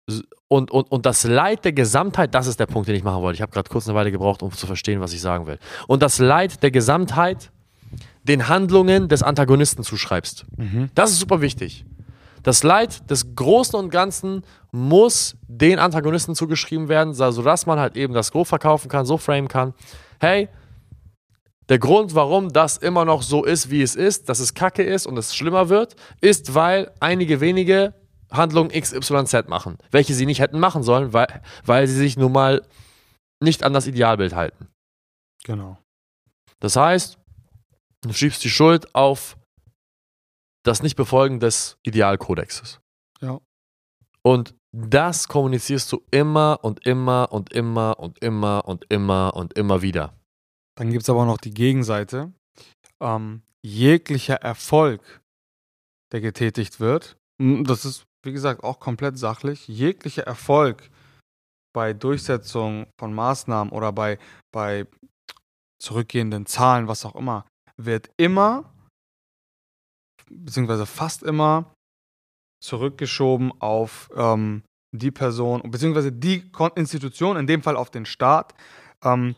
und, 0.49 0.71
und, 0.71 0.90
und 0.90 1.07
das 1.07 1.25
Leid 1.25 1.64
der 1.64 1.73
Gesamtheit, 1.73 2.35
das 2.35 2.47
ist 2.47 2.61
der 2.61 2.66
Punkt, 2.66 2.88
den 2.88 2.97
ich 2.97 3.04
machen 3.04 3.23
wollte. 3.23 3.37
Ich 3.37 3.42
habe 3.42 3.52
gerade 3.52 3.71
kurz 3.71 3.87
eine 3.88 3.97
Weile 3.97 4.11
gebraucht, 4.11 4.42
um 4.42 4.52
zu 4.52 4.66
verstehen, 4.66 5.00
was 5.00 5.12
ich 5.12 5.21
sagen 5.21 5.47
will. 5.47 5.59
Und 5.87 6.02
das 6.02 6.19
Leid 6.19 6.62
der 6.62 6.71
Gesamtheit 6.71 7.52
den 8.25 8.49
Handlungen 8.49 9.09
des 9.09 9.23
Antagonisten 9.23 9.83
zuschreibst. 9.83 10.45
Mhm. 10.57 10.91
Das 10.95 11.11
ist 11.11 11.21
super 11.21 11.41
wichtig. 11.41 11.85
Das 12.43 12.62
Leid 12.62 13.11
des 13.11 13.35
Großen 13.35 13.79
und 13.79 13.91
Ganzen 13.91 14.43
muss 14.73 15.37
den 15.47 15.79
Antagonisten 15.79 16.35
zugeschrieben 16.35 16.89
werden, 16.89 17.12
sodass 17.12 17.67
man 17.67 17.79
halt 17.79 17.97
eben 17.97 18.15
das 18.15 18.29
so 18.29 18.45
verkaufen 18.45 18.89
kann, 18.89 19.05
so 19.05 19.19
framen 19.19 19.49
kann. 19.49 19.75
Hey, 20.21 20.49
der 21.69 21.79
Grund, 21.79 22.15
warum 22.15 22.49
das 22.49 22.79
immer 22.79 23.05
noch 23.05 23.23
so 23.23 23.45
ist, 23.45 23.71
wie 23.71 23.83
es 23.83 23.95
ist, 23.95 24.29
dass 24.29 24.41
es 24.41 24.55
kacke 24.55 24.83
ist 24.83 25.07
und 25.07 25.17
es 25.17 25.37
schlimmer 25.37 25.69
wird, 25.69 25.95
ist, 26.21 26.55
weil 26.55 26.91
einige 26.99 27.41
wenige 27.41 27.95
Handlungen 28.31 28.71
XYZ 28.71 29.49
machen, 29.49 29.79
welche 29.93 30.15
sie 30.15 30.27
nicht 30.27 30.41
hätten 30.41 30.59
machen 30.59 30.83
sollen, 30.83 31.12
weil, 31.12 31.43
weil 31.65 31.87
sie 31.87 31.95
sich 31.95 32.17
nun 32.17 32.33
mal 32.33 32.62
nicht 33.41 33.62
an 33.62 33.73
das 33.73 33.87
Idealbild 33.87 34.35
halten. 34.35 34.69
Genau. 35.45 35.79
Das 36.59 36.75
heißt, 36.75 37.20
Du 38.02 38.12
schiebst 38.12 38.42
die 38.45 38.50
Schuld 38.50 38.95
auf 38.95 39.37
das 40.64 40.83
Nichtbefolgen 40.83 41.40
des 41.40 41.78
Idealkodexes. 41.83 42.80
Ja. 43.21 43.40
Und 44.23 44.54
das 44.73 45.28
kommunizierst 45.28 45.90
du 45.92 46.02
immer 46.11 46.61
und 46.62 46.87
immer 46.87 47.33
und 47.33 47.52
immer 47.52 47.99
und 47.99 48.23
immer 48.23 48.66
und 48.66 48.85
immer 48.88 49.35
und 49.35 49.54
immer 49.54 49.83
wieder. 49.83 50.14
Dann 50.76 50.90
gibt 50.90 51.02
es 51.02 51.11
aber 51.11 51.25
noch 51.25 51.38
die 51.38 51.52
Gegenseite. 51.52 52.33
Ähm, 53.00 53.42
jeglicher 53.62 54.37
Erfolg, 54.37 55.21
der 56.12 56.21
getätigt 56.21 56.80
wird, 56.80 57.16
das 57.38 57.85
ist, 57.85 58.04
wie 58.23 58.33
gesagt, 58.33 58.62
auch 58.62 58.80
komplett 58.80 59.19
sachlich, 59.19 59.66
jeglicher 59.66 60.25
Erfolg 60.25 60.90
bei 61.73 61.92
Durchsetzung 61.92 62.87
von 62.99 63.14
Maßnahmen 63.14 63.73
oder 63.73 63.92
bei, 63.92 64.19
bei 64.52 64.87
zurückgehenden 65.80 66.47
Zahlen, 66.47 66.88
was 66.88 67.04
auch 67.04 67.14
immer, 67.14 67.47
wird 67.84 68.10
immer, 68.16 68.72
beziehungsweise 70.30 70.87
fast 70.87 71.22
immer, 71.22 71.72
zurückgeschoben 72.62 73.52
auf 73.60 74.10
ähm, 74.14 74.62
die 74.92 75.10
Person, 75.10 75.62
beziehungsweise 75.70 76.12
die 76.12 76.50
Institution, 76.75 77.37
in 77.37 77.46
dem 77.46 77.62
Fall 77.62 77.76
auf 77.76 77.90
den 77.90 78.04
Staat. 78.04 78.54
Ähm, 79.02 79.34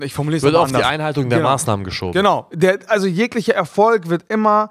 ich 0.00 0.14
formuliere 0.14 0.38
es 0.38 0.42
Wird 0.42 0.56
auf 0.56 0.66
anders. 0.66 0.82
die 0.82 0.86
Einhaltung 0.86 1.28
der 1.28 1.38
genau. 1.38 1.50
Maßnahmen 1.50 1.84
geschoben. 1.84 2.12
Genau. 2.12 2.48
Der, 2.52 2.78
also 2.88 3.06
jeglicher 3.06 3.54
Erfolg 3.54 4.08
wird 4.08 4.30
immer 4.30 4.70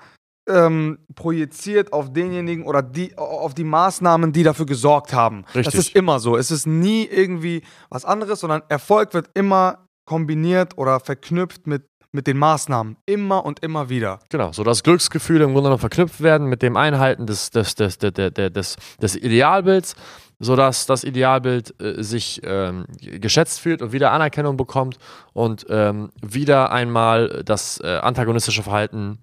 ähm, 0.49 0.99
projiziert 1.15 1.93
auf 1.93 2.11
denjenigen 2.11 2.65
oder 2.65 2.81
die, 2.81 3.17
auf 3.17 3.53
die 3.53 3.63
Maßnahmen, 3.63 4.33
die 4.33 4.43
dafür 4.43 4.65
gesorgt 4.65 5.13
haben. 5.13 5.45
Richtig. 5.55 5.65
Das 5.65 5.75
ist 5.75 5.95
immer 5.95 6.19
so. 6.19 6.35
Es 6.35 6.51
ist 6.51 6.65
nie 6.65 7.05
irgendwie 7.05 7.61
was 7.89 8.05
anderes, 8.05 8.39
sondern 8.39 8.63
Erfolg 8.69 9.13
wird 9.13 9.29
immer 9.33 9.87
kombiniert 10.05 10.77
oder 10.77 10.99
verknüpft 10.99 11.67
mit 11.67 11.85
mit 12.13 12.27
den 12.27 12.37
Maßnahmen 12.37 12.95
immer 13.05 13.43
und 13.43 13.59
immer 13.61 13.89
wieder. 13.89 14.19
Genau, 14.29 14.51
so 14.53 14.63
dass 14.63 14.83
Glücksgefühle 14.83 15.43
im 15.43 15.53
Grunde 15.53 15.71
noch 15.71 15.79
verknüpft 15.79 16.21
werden 16.21 16.47
mit 16.47 16.61
dem 16.61 16.77
Einhalten 16.77 17.25
des, 17.25 17.49
des, 17.49 17.75
des, 17.75 17.97
des, 17.97 18.13
des, 18.13 18.77
des 19.01 19.15
Idealbilds, 19.15 19.95
sodass 20.39 20.85
das 20.85 21.03
Idealbild 21.03 21.73
äh, 21.81 22.01
sich 22.03 22.39
ähm, 22.43 22.85
geschätzt 23.01 23.59
fühlt 23.59 23.81
und 23.81 23.91
wieder 23.91 24.11
Anerkennung 24.11 24.57
bekommt 24.57 24.97
und 25.33 25.65
ähm, 25.69 26.11
wieder 26.21 26.71
einmal 26.71 27.41
das 27.43 27.79
äh, 27.81 27.97
antagonistische 27.97 28.61
Verhalten, 28.61 29.17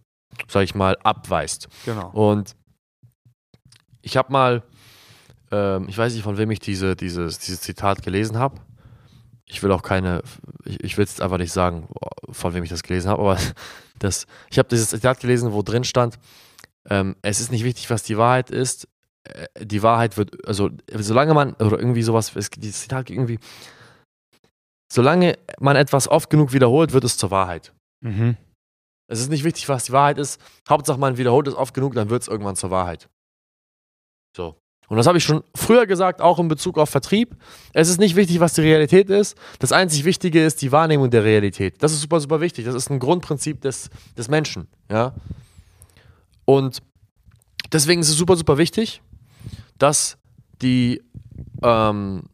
sag 0.48 0.64
ich 0.64 0.74
mal, 0.74 0.96
abweist. 1.04 1.68
Genau. 1.84 2.10
Und 2.10 2.56
ich 4.02 4.16
habe 4.16 4.32
mal, 4.32 4.64
ähm, 5.52 5.86
ich 5.88 5.96
weiß 5.96 6.12
nicht, 6.12 6.24
von 6.24 6.38
wem 6.38 6.50
ich 6.50 6.58
diese, 6.58 6.96
dieses, 6.96 7.38
dieses 7.38 7.60
Zitat 7.60 8.02
gelesen 8.02 8.36
habe 8.36 8.60
ich 9.50 9.62
will 9.62 9.72
auch 9.72 9.82
keine, 9.82 10.22
ich, 10.64 10.82
ich 10.82 10.96
will 10.96 11.04
es 11.04 11.20
einfach 11.20 11.38
nicht 11.38 11.52
sagen, 11.52 11.88
von 12.30 12.54
wem 12.54 12.62
ich 12.62 12.70
das 12.70 12.82
gelesen 12.82 13.10
habe, 13.10 13.22
aber 13.22 13.38
das, 13.98 14.26
ich 14.50 14.58
habe 14.58 14.68
dieses 14.68 14.90
Zitat 14.90 15.20
gelesen, 15.20 15.52
wo 15.52 15.62
drin 15.62 15.84
stand, 15.84 16.18
ähm, 16.88 17.16
es 17.22 17.40
ist 17.40 17.50
nicht 17.50 17.64
wichtig, 17.64 17.90
was 17.90 18.02
die 18.02 18.16
Wahrheit 18.16 18.50
ist, 18.50 18.88
äh, 19.24 19.46
die 19.60 19.82
Wahrheit 19.82 20.16
wird, 20.16 20.46
also 20.46 20.70
solange 20.94 21.34
man, 21.34 21.54
oder 21.54 21.78
irgendwie 21.78 22.02
sowas, 22.02 22.34
es, 22.36 22.50
dieses 22.50 22.82
Zitat 22.82 23.10
irgendwie, 23.10 23.38
solange 24.90 25.36
man 25.58 25.76
etwas 25.76 26.08
oft 26.08 26.30
genug 26.30 26.52
wiederholt, 26.52 26.92
wird 26.92 27.04
es 27.04 27.18
zur 27.18 27.30
Wahrheit. 27.30 27.72
Mhm. 28.00 28.36
Es 29.08 29.20
ist 29.20 29.28
nicht 29.28 29.44
wichtig, 29.44 29.68
was 29.68 29.84
die 29.84 29.92
Wahrheit 29.92 30.18
ist, 30.18 30.40
Hauptsache 30.68 30.98
man 30.98 31.18
wiederholt 31.18 31.48
es 31.48 31.54
oft 31.54 31.74
genug, 31.74 31.94
dann 31.94 32.10
wird 32.10 32.22
es 32.22 32.28
irgendwann 32.28 32.56
zur 32.56 32.70
Wahrheit. 32.70 33.08
So. 34.36 34.59
Und 34.90 34.96
das 34.96 35.06
habe 35.06 35.18
ich 35.18 35.24
schon 35.24 35.44
früher 35.54 35.86
gesagt, 35.86 36.20
auch 36.20 36.40
in 36.40 36.48
Bezug 36.48 36.76
auf 36.76 36.90
Vertrieb. 36.90 37.36
Es 37.72 37.88
ist 37.88 38.00
nicht 38.00 38.16
wichtig, 38.16 38.40
was 38.40 38.54
die 38.54 38.62
Realität 38.62 39.08
ist. 39.08 39.38
Das 39.60 39.70
einzig 39.70 40.04
Wichtige 40.04 40.44
ist 40.44 40.60
die 40.62 40.72
Wahrnehmung 40.72 41.10
der 41.10 41.22
Realität. 41.22 41.80
Das 41.80 41.92
ist 41.92 42.00
super, 42.00 42.18
super 42.18 42.40
wichtig. 42.40 42.64
Das 42.64 42.74
ist 42.74 42.90
ein 42.90 42.98
Grundprinzip 42.98 43.60
des, 43.60 43.88
des 44.18 44.28
Menschen. 44.28 44.66
Ja? 44.90 45.14
Und 46.44 46.82
deswegen 47.72 48.00
ist 48.00 48.08
es 48.08 48.16
super, 48.16 48.34
super 48.34 48.58
wichtig, 48.58 49.00
dass 49.78 50.18
die, 50.60 51.00
ähm, 51.62 52.24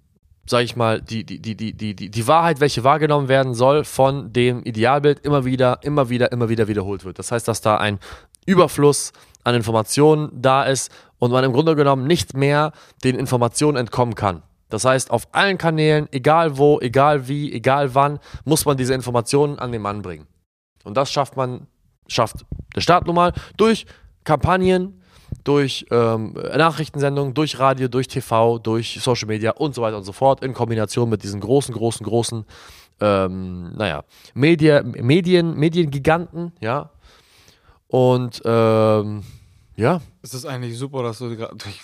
sag 0.46 0.64
ich 0.64 0.76
mal, 0.76 1.02
die, 1.02 1.24
die, 1.24 1.38
die, 1.42 1.56
die, 1.56 1.94
die, 1.94 2.10
die 2.10 2.26
Wahrheit, 2.26 2.60
welche 2.60 2.84
wahrgenommen 2.84 3.28
werden 3.28 3.52
soll, 3.52 3.84
von 3.84 4.32
dem 4.32 4.62
Idealbild 4.62 5.20
immer 5.26 5.44
wieder, 5.44 5.80
immer 5.82 6.08
wieder, 6.08 6.32
immer 6.32 6.48
wieder 6.48 6.68
wiederholt 6.68 7.04
wird. 7.04 7.18
Das 7.18 7.30
heißt, 7.30 7.46
dass 7.46 7.60
da 7.60 7.76
ein 7.76 7.98
Überfluss 8.46 9.12
an 9.44 9.54
Informationen 9.54 10.30
da 10.32 10.64
ist 10.64 10.90
und 11.18 11.30
man 11.30 11.44
im 11.44 11.52
Grunde 11.52 11.76
genommen 11.76 12.06
nicht 12.06 12.34
mehr 12.34 12.72
den 13.04 13.16
Informationen 13.16 13.76
entkommen 13.76 14.14
kann. 14.14 14.42
Das 14.68 14.84
heißt, 14.84 15.10
auf 15.10 15.28
allen 15.32 15.58
Kanälen, 15.58 16.08
egal 16.10 16.58
wo, 16.58 16.80
egal 16.80 17.28
wie, 17.28 17.52
egal 17.52 17.94
wann, 17.94 18.18
muss 18.44 18.64
man 18.64 18.76
diese 18.76 18.94
Informationen 18.94 19.58
an 19.58 19.72
den 19.72 19.82
Mann 19.82 20.02
bringen. 20.02 20.26
Und 20.84 20.96
das 20.96 21.10
schafft 21.10 21.36
man, 21.36 21.66
schafft 22.08 22.44
der 22.74 22.80
Staat 22.80 23.06
nun 23.06 23.14
mal 23.14 23.32
durch 23.56 23.86
Kampagnen, 24.24 25.00
durch 25.44 25.86
ähm, 25.90 26.34
Nachrichtensendungen, 26.34 27.34
durch 27.34 27.58
Radio, 27.58 27.88
durch 27.88 28.08
TV, 28.08 28.58
durch 28.58 28.98
Social 29.00 29.28
Media 29.28 29.52
und 29.52 29.74
so 29.74 29.82
weiter 29.82 29.96
und 29.96 30.04
so 30.04 30.12
fort, 30.12 30.42
in 30.42 30.52
Kombination 30.52 31.08
mit 31.08 31.22
diesen 31.22 31.40
großen, 31.40 31.74
großen, 31.74 32.04
großen, 32.04 32.44
ähm, 33.00 33.72
naja, 33.76 34.04
Media, 34.34 34.82
Medien, 34.82 35.56
Mediengiganten, 35.56 36.52
ja, 36.60 36.90
und 37.88 38.42
ähm, 38.44 39.22
ja. 39.76 40.00
Es 40.22 40.34
ist 40.34 40.46
eigentlich 40.46 40.76
super, 40.78 41.02
dass 41.02 41.18
du 41.18 41.36
gerade. 41.36 41.56
Ich 41.68 41.82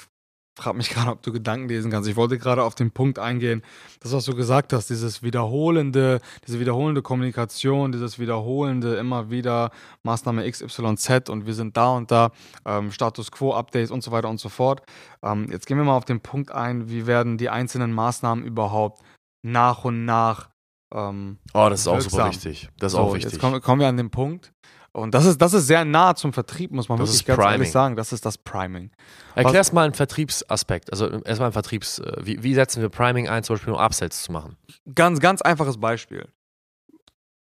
frage 0.59 0.77
mich 0.77 0.91
gerade, 0.91 1.11
ob 1.11 1.23
du 1.23 1.33
Gedanken 1.33 1.69
lesen 1.69 1.91
kannst. 1.91 2.09
Ich 2.09 2.17
wollte 2.17 2.37
gerade 2.39 2.63
auf 2.63 2.75
den 2.75 2.91
Punkt 2.91 3.19
eingehen, 3.19 3.63
das, 4.01 4.13
was 4.13 4.27
du 4.27 4.35
gesagt 4.35 4.73
hast, 4.73 4.91
dieses 4.91 5.23
wiederholende, 5.23 6.21
diese 6.47 6.61
wiederholende 6.61 7.01
Kommunikation, 7.01 7.91
dieses 7.91 8.19
wiederholende 8.19 8.97
immer 8.97 9.31
wieder 9.31 9.71
Maßnahme 10.03 10.49
XYZ 10.51 11.31
und 11.31 11.47
wir 11.47 11.55
sind 11.55 11.77
da 11.77 11.93
und 11.97 12.11
da, 12.11 12.33
ähm, 12.67 12.93
Status 12.93 13.31
Quo-Updates 13.31 13.91
und 13.91 14.03
so 14.03 14.11
weiter 14.11 14.29
und 14.29 14.41
so 14.41 14.51
fort. 14.51 14.83
Ähm, 15.23 15.49
jetzt 15.51 15.67
gehen 15.67 15.79
wir 15.79 15.85
mal 15.85 15.97
auf 15.97 16.05
den 16.05 16.21
Punkt 16.21 16.53
ein, 16.53 16.91
wie 16.91 17.07
werden 17.07 17.39
die 17.39 17.49
einzelnen 17.49 17.93
Maßnahmen 17.93 18.45
überhaupt 18.45 19.01
nach 19.43 19.85
und 19.85 20.05
nach 20.05 20.51
ähm, 20.95 21.39
Oh, 21.55 21.69
das 21.71 21.81
ist 21.81 21.89
auch 21.89 22.01
super 22.01 22.25
Wirksam. 22.25 22.31
wichtig. 22.31 22.69
Das 22.79 22.93
ist 22.93 22.97
so, 22.97 23.03
auch 23.03 23.15
wichtig. 23.15 23.33
Jetzt 23.33 23.41
kommen, 23.41 23.61
kommen 23.63 23.81
wir 23.81 23.89
an 23.89 23.97
den 23.97 24.11
Punkt. 24.11 24.53
Und 24.95 25.15
das 25.15 25.25
ist, 25.25 25.39
das 25.41 25.55
ist 25.55 25.67
sehr 25.67 25.85
nah 25.87 26.15
zum 26.15 26.33
Vertrieb, 26.35 26.71
muss 26.71 26.89
man 26.89 26.99
Das 26.99 27.09
wirklich 27.09 27.25
ganz 27.25 27.39
Priming. 27.39 27.53
ehrlich 27.53 27.71
sagen. 27.73 27.97
Das 27.97 28.13
ist 28.13 28.27
das 28.27 28.37
Priming. 28.37 28.91
Erklär's 29.35 29.73
mal 29.73 29.85
einen 29.85 29.95
Vertriebsaspekt. 29.95 30.93
Also 30.93 31.09
erstmal 31.09 31.49
ein 31.49 31.53
Vertriebs, 31.53 31.99
äh, 31.99 32.17
wie, 32.23 32.43
wie 32.43 32.53
setzen 32.55 32.83
wir 32.83 32.91
Priming 32.91 33.27
ein, 33.29 33.43
zum 33.43 33.57
Beispiel 33.57 33.73
um 33.73 33.79
Upsells 33.79 34.23
zu 34.23 34.33
machen? 34.33 34.57
Ganz, 34.95 35.21
ganz 35.21 35.41
einfaches 35.41 35.79
Beispiel. 35.79 36.29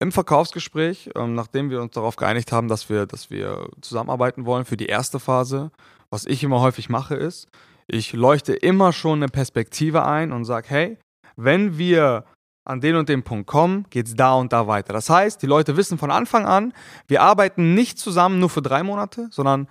Im 0.00 0.12
Verkaufsgespräch, 0.12 1.11
ähm, 1.14 1.35
nachdem 1.35 1.70
wir 1.70 1.80
uns 1.80 1.92
darauf 1.92 2.16
geeinigt 2.16 2.52
haben, 2.52 2.68
dass 2.68 2.88
wir, 2.88 3.06
dass 3.06 3.30
wir 3.30 3.68
zusammenarbeiten 3.80 4.44
wollen 4.47 4.64
für 4.64 4.76
die 4.76 4.87
erste 4.87 5.18
Phase, 5.18 5.70
was 6.11 6.26
ich 6.26 6.42
immer 6.42 6.61
häufig 6.61 6.88
mache, 6.88 7.14
ist, 7.14 7.49
ich 7.87 8.12
leuchte 8.12 8.54
immer 8.54 8.92
schon 8.92 9.18
eine 9.18 9.28
Perspektive 9.28 10.04
ein 10.04 10.32
und 10.32 10.44
sage, 10.44 10.68
hey, 10.70 10.99
wenn 11.37 11.76
wir 11.78 12.25
an 12.64 12.80
den 12.80 12.96
und 12.96 13.08
den 13.08 13.22
Punkt 13.22 13.46
kommen, 13.46 13.86
geht 13.90 14.06
es 14.06 14.14
da 14.14 14.34
und 14.34 14.52
da 14.52 14.66
weiter. 14.66 14.92
Das 14.92 15.08
heißt, 15.10 15.42
die 15.42 15.46
Leute 15.46 15.76
wissen 15.76 15.98
von 15.98 16.10
Anfang 16.10 16.46
an, 16.46 16.72
wir 17.08 17.22
arbeiten 17.22 17.74
nicht 17.74 17.98
zusammen 17.98 18.38
nur 18.38 18.50
für 18.50 18.62
drei 18.62 18.82
Monate, 18.82 19.28
sondern 19.30 19.66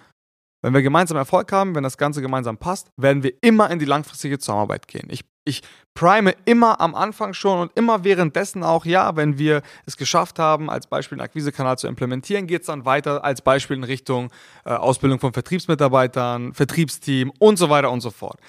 wenn 0.62 0.74
wir 0.74 0.82
gemeinsam 0.82 1.18
Erfolg 1.18 1.52
haben, 1.52 1.74
wenn 1.76 1.84
das 1.84 1.98
Ganze 1.98 2.22
gemeinsam 2.22 2.58
passt, 2.58 2.92
werden 2.98 3.24
wir 3.24 3.34
immer 3.42 3.70
in 3.70 3.80
die 3.80 3.86
langfristige 3.86 4.40
Zusammenarbeit 4.40 4.88
gehen. 4.90 5.08
Ich, 5.10 5.24
ich 5.46 5.62
prime 5.94 6.36
immer 6.44 6.82
am 6.82 6.96
Anfang 6.96 7.34
schon 7.34 7.60
und 7.60 7.72
immer 7.76 8.04
währenddessen 8.04 8.64
auch, 8.64 8.86
ja, 8.86 9.16
wenn 9.16 9.38
wir 9.38 9.62
es 9.86 9.96
geschafft 9.96 10.38
haben, 10.38 10.70
als 10.70 10.88
Beispiel 10.88 11.18
einen 11.18 11.26
Akquisekanal 11.26 11.78
zu 11.78 11.88
implementieren, 11.88 12.46
geht 12.46 12.62
es 12.62 12.68
dann 12.68 12.84
weiter 12.84 13.24
als 13.24 13.42
Beispiel 13.42 13.78
in 13.78 13.86
Richtung 13.86 14.32
äh, 14.66 14.72
Ausbildung 14.72 15.20
von 15.20 15.32
Vertriebsmitarbeitern, 15.32 16.54
Vertriebsteam 16.54 17.32
und 17.40 17.58
so 17.58 17.70
weiter 17.70 17.92
und 17.92 18.02
so 18.02 18.12
fort. 18.12 18.40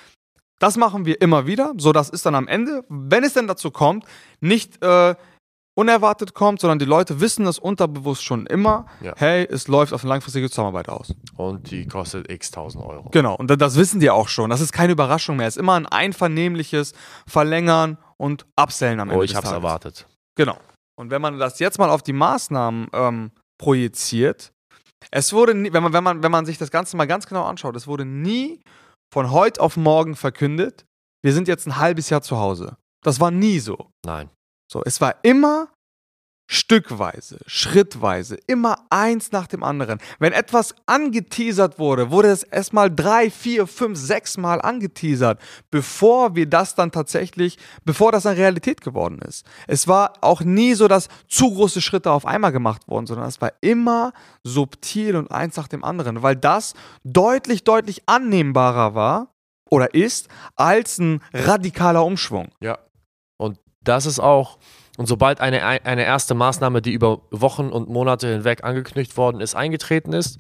Das 0.61 0.77
machen 0.77 1.05
wir 1.07 1.21
immer 1.21 1.47
wieder, 1.47 1.73
so 1.79 1.91
dass 1.93 2.09
es 2.11 2.23
dann 2.23 2.37
am 2.37 2.47
Ende, 2.47 2.85
wenn 2.89 3.25
es 3.25 3.33
denn 3.35 3.49
dazu 3.49 3.71
kommt, 3.73 4.05
nicht 4.41 4.81
äh, 4.85 5.17
unerwartet 5.75 6.35
kommt, 6.35 6.61
sondern 6.61 6.79
die 6.79 6.85
Leute 6.85 7.21
wissen 7.21 7.47
das 7.47 7.59
unterbewusst 7.59 8.23
schon 8.23 8.47
immer, 8.47 8.87
Ja. 9.01 9.15
hey, 9.17 9.47
es 9.51 9.67
läuft 9.69 9.93
auf 9.95 10.03
eine 10.03 10.11
langfristige 10.11 10.51
Zusammenarbeit 10.51 10.89
aus. 10.91 11.15
Und 11.37 11.71
die 11.71 11.87
kostet 11.89 12.31
x 12.31 12.51
tausend 12.51 12.85
Euro. 12.85 13.09
Genau, 13.11 13.35
und 13.37 13.49
da- 13.51 13.57
das 13.57 13.77
wissen 13.77 14.01
die 14.01 14.11
auch 14.11 14.29
schon. 14.29 14.51
Das 14.51 14.61
ist 14.61 14.73
keine 14.73 14.93
Überraschung 14.93 15.37
mehr. 15.37 15.47
Es 15.47 15.57
ist 15.57 15.61
immer 15.61 15.75
ein 15.75 15.87
einvernehmliches 15.87 16.93
Verlängern 17.27 17.97
und 18.19 18.45
Upsellen 18.57 19.01
am 19.01 19.09
Ende 19.09 19.21
Oh, 19.21 19.23
ich 19.23 19.35
hab's 19.35 19.45
Tages. 19.49 19.57
erwartet. 19.63 20.07
Genau. 20.37 20.59
Und 20.97 21.11
wenn 21.11 21.23
man 21.23 21.39
das 21.39 21.59
jetzt 21.61 21.79
mal 21.79 21.89
auf 21.89 22.03
die 22.03 22.13
Maßnahmen 22.13 22.89
ähm, 22.93 23.31
projiziert, 23.59 24.53
es 25.11 25.33
wurde 25.33 25.55
nie, 25.55 25.73
wenn 25.73 25.83
man, 25.83 25.93
wenn, 25.95 26.05
man, 26.05 26.23
wenn 26.23 26.31
man 26.33 26.45
sich 26.45 26.59
das 26.59 26.71
Ganze 26.71 26.99
mal 26.99 27.07
ganz 27.07 27.27
genau 27.27 27.45
anschaut, 27.45 27.75
es 27.77 27.87
wurde 27.87 28.05
nie 28.05 28.61
von 29.13 29.31
heute 29.31 29.61
auf 29.61 29.77
morgen 29.77 30.15
verkündet, 30.17 30.87
wir 31.23 31.33
sind 31.33 31.49
jetzt 31.49 31.67
ein 31.67 31.77
halbes 31.77 32.11
Jahr 32.11 32.23
zu 32.23 32.39
Hause. 32.39 32.77
Das 33.03 33.21
war 33.21 33.31
nie 33.31 33.59
so. 33.59 33.91
Nein. 34.05 34.31
So, 34.71 34.83
es 34.85 35.01
war 35.01 35.17
immer 35.23 35.69
stückweise, 36.53 37.39
schrittweise, 37.47 38.37
immer 38.49 38.85
eins 38.91 39.31
nach 39.31 39.47
dem 39.47 39.63
anderen. 39.63 40.01
Wenn 40.19 40.33
etwas 40.33 40.75
angeteasert 40.85 41.79
wurde, 41.79 42.11
wurde 42.11 42.29
es 42.29 42.43
erstmal 42.43 42.91
drei, 42.91 43.31
vier, 43.31 43.69
fünf, 43.69 43.97
sechs 43.97 44.37
Mal 44.37 44.61
angeteasert, 44.61 45.41
bevor 45.71 46.35
wir 46.35 46.47
das 46.47 46.75
dann 46.75 46.91
tatsächlich, 46.91 47.57
bevor 47.85 48.11
das 48.11 48.25
dann 48.25 48.35
Realität 48.35 48.81
geworden 48.81 49.21
ist. 49.21 49.47
Es 49.69 49.87
war 49.87 50.15
auch 50.23 50.41
nie 50.41 50.75
so, 50.75 50.89
dass 50.89 51.07
zu 51.29 51.55
große 51.55 51.81
Schritte 51.81 52.11
auf 52.11 52.27
einmal 52.27 52.51
gemacht 52.51 52.83
wurden, 52.89 53.07
sondern 53.07 53.29
es 53.29 53.41
war 53.41 53.53
immer 53.61 54.13
subtil 54.43 55.15
und 55.15 55.31
eins 55.31 55.57
nach 55.57 55.69
dem 55.69 55.85
anderen, 55.85 56.25
weil 56.25 56.35
das 56.35 56.75
deutlich, 57.05 57.63
deutlich 57.63 58.03
annehmbarer 58.07 58.97
war 58.97 59.29
oder 59.71 59.95
ist 59.95 60.27
als 60.57 60.99
ein 60.99 61.23
radikaler 61.33 62.05
Umschwung. 62.05 62.49
Ja. 62.61 62.81
Und 63.37 63.61
das 63.83 64.05
ist 64.05 64.19
auch, 64.19 64.59
und 65.01 65.07
sobald 65.07 65.41
eine, 65.41 65.65
eine 65.65 66.05
erste 66.05 66.35
Maßnahme, 66.35 66.83
die 66.83 66.93
über 66.93 67.23
Wochen 67.31 67.71
und 67.71 67.89
Monate 67.89 68.29
hinweg 68.31 68.65
angekündigt 68.65 69.17
worden 69.17 69.41
ist, 69.41 69.55
eingetreten 69.55 70.13
ist, 70.13 70.39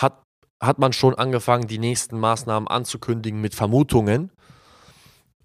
hat, 0.00 0.22
hat 0.62 0.78
man 0.78 0.94
schon 0.94 1.14
angefangen, 1.14 1.66
die 1.66 1.76
nächsten 1.76 2.18
Maßnahmen 2.18 2.66
anzukündigen 2.68 3.38
mit 3.38 3.54
Vermutungen 3.54 4.32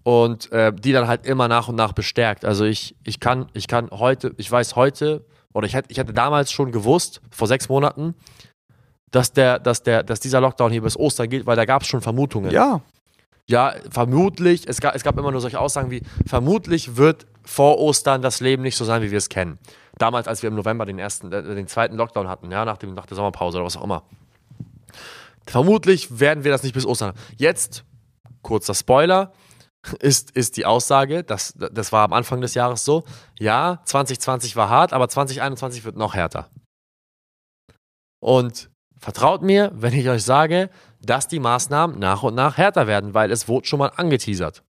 und 0.02 0.50
äh, 0.50 0.72
die 0.72 0.92
dann 0.92 1.08
halt 1.08 1.26
immer 1.26 1.46
nach 1.46 1.68
und 1.68 1.74
nach 1.74 1.92
bestärkt. 1.92 2.46
Also 2.46 2.64
ich, 2.64 2.96
ich 3.04 3.20
kann, 3.20 3.50
ich 3.52 3.68
kann 3.68 3.90
heute, 3.90 4.32
ich 4.38 4.50
weiß 4.50 4.76
heute, 4.76 5.26
oder 5.52 5.66
ich 5.66 5.74
hätte, 5.74 5.90
ich 5.90 5.98
hätte 5.98 6.14
damals 6.14 6.50
schon 6.50 6.72
gewusst, 6.72 7.20
vor 7.30 7.48
sechs 7.48 7.68
Monaten, 7.68 8.14
dass, 9.10 9.34
der, 9.34 9.58
dass, 9.58 9.82
der, 9.82 10.02
dass 10.02 10.20
dieser 10.20 10.40
Lockdown 10.40 10.72
hier 10.72 10.80
bis 10.80 10.96
Ostern 10.96 11.28
gilt, 11.28 11.44
weil 11.44 11.56
da 11.56 11.66
gab 11.66 11.82
es 11.82 11.88
schon 11.88 12.00
Vermutungen. 12.00 12.50
Ja, 12.50 12.80
Ja, 13.48 13.74
vermutlich, 13.90 14.66
es 14.66 14.80
gab, 14.80 14.94
es 14.94 15.04
gab 15.04 15.16
immer 15.18 15.30
nur 15.30 15.40
solche 15.40 15.60
Aussagen 15.60 15.90
wie, 15.90 16.02
vermutlich 16.26 16.96
wird 16.96 17.26
vor 17.44 17.78
Ostern 17.78 18.20
das 18.20 18.40
Leben 18.40 18.62
nicht 18.62 18.76
so 18.76 18.84
sein, 18.84 19.02
wie 19.02 19.12
wir 19.12 19.18
es 19.18 19.28
kennen. 19.28 19.58
Damals, 19.98 20.26
als 20.26 20.42
wir 20.42 20.48
im 20.48 20.56
November 20.56 20.84
den 20.84 20.98
ersten, 20.98 21.32
äh, 21.32 21.42
den 21.54 21.68
zweiten 21.68 21.96
Lockdown 21.96 22.28
hatten, 22.28 22.50
ja, 22.50 22.64
nach, 22.64 22.76
dem, 22.76 22.94
nach 22.94 23.06
der 23.06 23.16
Sommerpause 23.16 23.58
oder 23.58 23.66
was 23.66 23.76
auch 23.76 23.84
immer. 23.84 24.02
Vermutlich 25.46 26.18
werden 26.18 26.42
wir 26.42 26.50
das 26.50 26.64
nicht 26.64 26.72
bis 26.72 26.84
Ostern. 26.84 27.14
Jetzt, 27.36 27.84
kurzer 28.42 28.74
Spoiler, 28.74 29.32
ist, 30.00 30.32
ist 30.32 30.56
die 30.56 30.66
Aussage, 30.66 31.22
das, 31.22 31.54
das 31.56 31.92
war 31.92 32.04
am 32.04 32.12
Anfang 32.12 32.40
des 32.40 32.54
Jahres 32.54 32.84
so, 32.84 33.04
ja, 33.38 33.80
2020 33.84 34.56
war 34.56 34.68
hart, 34.70 34.92
aber 34.92 35.08
2021 35.08 35.84
wird 35.84 35.96
noch 35.96 36.14
härter. 36.14 36.50
Und 38.20 38.70
vertraut 38.98 39.42
mir, 39.42 39.70
wenn 39.74 39.92
ich 39.92 40.08
euch 40.08 40.24
sage, 40.24 40.70
dass 41.00 41.28
die 41.28 41.38
Maßnahmen 41.38 41.98
nach 41.98 42.22
und 42.22 42.34
nach 42.34 42.56
härter 42.56 42.86
werden, 42.86 43.14
weil 43.14 43.30
es 43.30 43.48
wurde 43.48 43.66
schon 43.66 43.78
mal 43.78 43.92
angeteasert. 43.94 44.62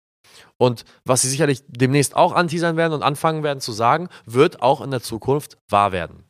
Und 0.57 0.85
was 1.05 1.21
sie 1.21 1.29
sicherlich 1.29 1.63
demnächst 1.67 2.15
auch 2.15 2.33
anteasern 2.33 2.77
werden 2.77 2.93
und 2.93 3.03
anfangen 3.03 3.43
werden 3.43 3.59
zu 3.59 3.71
sagen, 3.71 4.09
wird 4.25 4.61
auch 4.61 4.81
in 4.81 4.91
der 4.91 5.01
Zukunft 5.01 5.57
wahr 5.69 5.91
werden. 5.91 6.23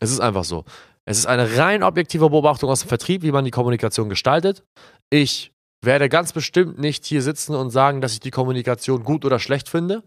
Es 0.00 0.10
ist 0.10 0.20
einfach 0.20 0.44
so. 0.44 0.64
Es 1.04 1.18
ist 1.18 1.26
eine 1.26 1.56
rein 1.56 1.82
objektive 1.82 2.28
Beobachtung 2.30 2.70
aus 2.70 2.80
dem 2.80 2.88
Vertrieb, 2.88 3.22
wie 3.22 3.32
man 3.32 3.44
die 3.44 3.50
Kommunikation 3.50 4.08
gestaltet. 4.08 4.64
Ich 5.10 5.52
werde 5.82 6.08
ganz 6.08 6.32
bestimmt 6.32 6.78
nicht 6.78 7.04
hier 7.04 7.22
sitzen 7.22 7.54
und 7.54 7.70
sagen, 7.70 8.00
dass 8.00 8.12
ich 8.12 8.20
die 8.20 8.32
Kommunikation 8.32 9.04
gut 9.04 9.24
oder 9.24 9.38
schlecht 9.38 9.68
finde. 9.68 10.02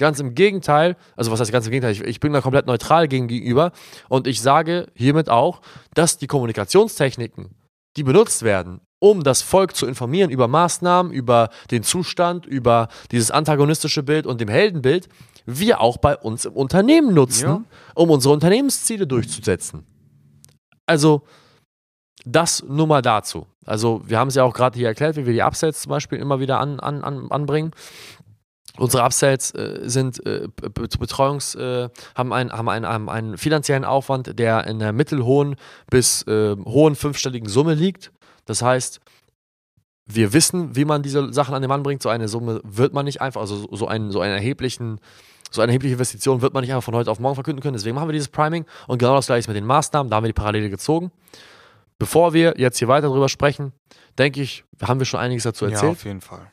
Ganz 0.00 0.18
im 0.18 0.34
Gegenteil, 0.34 0.96
also 1.14 1.30
was 1.30 1.40
heißt 1.40 1.52
ganz 1.52 1.66
im 1.66 1.72
Gegenteil, 1.72 1.92
ich, 1.92 2.00
ich 2.00 2.20
bin 2.20 2.32
da 2.32 2.40
komplett 2.40 2.66
neutral 2.66 3.06
gegenüber 3.06 3.72
und 4.08 4.26
ich 4.26 4.40
sage 4.40 4.86
hiermit 4.94 5.28
auch, 5.28 5.60
dass 5.92 6.16
die 6.16 6.26
Kommunikationstechniken, 6.26 7.50
die 7.98 8.02
benutzt 8.02 8.42
werden, 8.42 8.80
um 8.98 9.22
das 9.22 9.42
Volk 9.42 9.76
zu 9.76 9.86
informieren 9.86 10.30
über 10.30 10.48
Maßnahmen, 10.48 11.12
über 11.12 11.50
den 11.70 11.82
Zustand, 11.82 12.46
über 12.46 12.88
dieses 13.10 13.30
antagonistische 13.30 14.02
Bild 14.02 14.26
und 14.26 14.40
dem 14.40 14.48
Heldenbild, 14.48 15.08
wir 15.44 15.82
auch 15.82 15.98
bei 15.98 16.16
uns 16.16 16.46
im 16.46 16.54
Unternehmen 16.54 17.12
nutzen, 17.12 17.44
Ja. 17.44 17.62
um 17.94 18.08
unsere 18.08 18.32
Unternehmensziele 18.32 19.06
durchzusetzen. 19.06 19.84
Also, 20.86 21.22
das 22.24 22.62
nur 22.66 22.86
mal 22.86 23.02
dazu. 23.02 23.46
Also, 23.66 24.00
wir 24.06 24.18
haben 24.18 24.28
es 24.28 24.34
ja 24.34 24.44
auch 24.44 24.54
gerade 24.54 24.78
hier 24.78 24.88
erklärt, 24.88 25.16
wie 25.16 25.26
wir 25.26 25.32
die 25.34 25.42
Upsells 25.42 25.82
zum 25.82 25.90
Beispiel 25.90 26.18
immer 26.18 26.40
wieder 26.40 26.58
an, 26.58 26.80
an, 26.80 27.04
an, 27.04 27.30
anbringen. 27.30 27.72
Unsere 28.80 29.02
Upsells 29.04 29.52
äh, 29.54 29.80
sind 29.84 30.24
äh, 30.26 30.48
Be- 30.56 30.70
Be- 30.70 30.88
Betreuungs, 30.98 31.54
äh, 31.54 31.88
haben, 32.14 32.32
einen, 32.32 32.50
haben, 32.50 32.68
einen, 32.68 32.86
haben 32.86 33.08
einen 33.10 33.36
finanziellen 33.38 33.84
Aufwand, 33.84 34.38
der 34.38 34.66
in 34.66 34.78
der 34.78 34.92
mittelhohen 34.92 35.56
bis 35.90 36.22
äh, 36.26 36.56
hohen 36.64 36.94
fünfstelligen 36.96 37.48
Summe 37.48 37.74
liegt. 37.74 38.10
Das 38.46 38.62
heißt, 38.62 39.00
wir 40.06 40.32
wissen, 40.32 40.74
wie 40.76 40.84
man 40.84 41.02
diese 41.02 41.32
Sachen 41.32 41.54
an 41.54 41.62
den 41.62 41.68
Mann 41.68 41.82
bringt. 41.82 42.02
So 42.02 42.08
eine 42.08 42.26
Summe 42.28 42.60
wird 42.64 42.92
man 42.94 43.04
nicht 43.04 43.20
einfach, 43.20 43.40
also 43.42 43.68
so- 43.70 43.86
einen, 43.86 44.10
so 44.10 44.20
einen 44.20 44.32
erheblichen, 44.34 44.98
so 45.50 45.60
eine 45.60 45.70
erhebliche 45.72 45.92
Investition 45.94 46.42
wird 46.42 46.54
man 46.54 46.62
nicht 46.62 46.70
einfach 46.72 46.84
von 46.84 46.94
heute 46.94 47.10
auf 47.10 47.20
morgen 47.20 47.34
verkünden 47.34 47.62
können. 47.62 47.74
Deswegen 47.74 47.94
machen 47.94 48.08
wir 48.08 48.12
dieses 48.14 48.28
Priming 48.28 48.64
und 48.88 48.98
genau 48.98 49.14
das 49.14 49.26
gleiche 49.26 49.48
mit 49.48 49.56
den 49.56 49.66
Maßnahmen. 49.66 50.10
Da 50.10 50.16
haben 50.16 50.24
wir 50.24 50.28
die 50.28 50.32
Parallele 50.32 50.70
gezogen. 50.70 51.12
Bevor 51.98 52.32
wir 52.32 52.54
jetzt 52.56 52.78
hier 52.78 52.88
weiter 52.88 53.08
drüber 53.08 53.28
sprechen, 53.28 53.72
denke 54.18 54.40
ich, 54.40 54.64
haben 54.82 54.98
wir 55.00 55.04
schon 55.04 55.20
einiges 55.20 55.42
dazu 55.42 55.66
ja, 55.66 55.72
erzählt. 55.72 55.92
auf 55.92 56.04
jeden 56.04 56.22
Fall. 56.22 56.50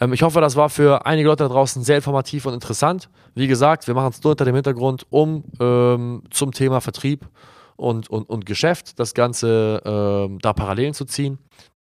Ähm, 0.00 0.12
ich 0.12 0.22
hoffe, 0.22 0.40
das 0.40 0.56
war 0.56 0.68
für 0.70 1.06
einige 1.06 1.28
Leute 1.28 1.44
da 1.44 1.48
draußen 1.48 1.82
sehr 1.82 1.96
informativ 1.96 2.46
und 2.46 2.54
interessant. 2.54 3.08
Wie 3.34 3.46
gesagt, 3.46 3.86
wir 3.86 3.94
machen 3.94 4.10
es 4.10 4.22
nur 4.22 4.32
unter 4.32 4.44
dem 4.44 4.54
Hintergrund, 4.54 5.06
um 5.10 5.44
ähm, 5.60 6.22
zum 6.30 6.52
Thema 6.52 6.80
Vertrieb 6.80 7.28
und, 7.76 8.08
und, 8.10 8.28
und 8.28 8.46
Geschäft 8.46 8.98
das 8.98 9.14
Ganze 9.14 9.82
ähm, 9.84 10.38
da 10.40 10.52
Parallelen 10.52 10.94
zu 10.94 11.04
ziehen. 11.04 11.38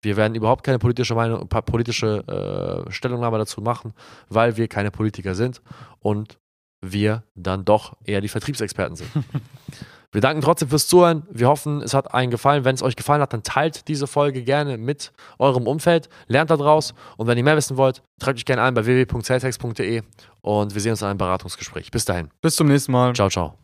Wir 0.03 0.17
werden 0.17 0.35
überhaupt 0.35 0.65
keine 0.65 0.79
politische 0.79 1.15
Meinung, 1.15 1.47
politische 1.49 2.87
äh, 2.87 2.91
Stellungnahme 2.91 3.39
dazu 3.39 3.61
machen, 3.61 3.93
weil 4.29 4.57
wir 4.57 4.67
keine 4.67 4.91
Politiker 4.91 5.35
sind 5.35 5.61
und 5.99 6.39
wir 6.81 7.25
dann 7.35 7.67
doch 7.67 7.97
eher 8.05 8.23
die 8.23 8.29
Vertriebsexperten 8.29 8.97
sind. 8.97 9.11
Wir 10.13 10.21
danken 10.21 10.43
trotzdem 10.43 10.69
fürs 10.69 10.89
Zuhören. 10.89 11.23
Wir 11.31 11.49
hoffen, 11.49 11.83
es 11.83 11.95
hat 11.95 12.13
euch 12.13 12.31
gefallen. 12.31 12.65
Wenn 12.65 12.75
es 12.75 12.83
euch 12.83 12.97
gefallen 12.97 13.23
hat, 13.23 13.33
dann 13.33 13.43
teilt 13.43 13.87
diese 13.89 14.07
Folge 14.07 14.43
gerne 14.43 14.77
mit 14.77 15.13
eurem 15.39 15.67
Umfeld, 15.67 16.09
lernt 16.27 16.51
da 16.51 16.57
draus 16.57 16.95
und 17.17 17.27
wenn 17.27 17.39
ihr 17.39 17.45
mehr 17.45 17.57
wissen 17.57 17.77
wollt, 17.77 18.03
tragt 18.19 18.39
euch 18.39 18.45
gerne 18.45 18.63
ein 18.63 18.75
bei 18.75 18.85
www.celtex.de 18.85 20.03
und 20.41 20.75
wir 20.75 20.81
sehen 20.81 20.93
uns 20.93 21.03
in 21.03 21.09
einem 21.09 21.19
Beratungsgespräch. 21.19 21.91
Bis 21.91 22.05
dahin. 22.05 22.31
Bis 22.41 22.57
zum 22.57 22.67
nächsten 22.67 22.93
Mal. 22.93 23.15
Ciao, 23.15 23.29
ciao. 23.29 23.57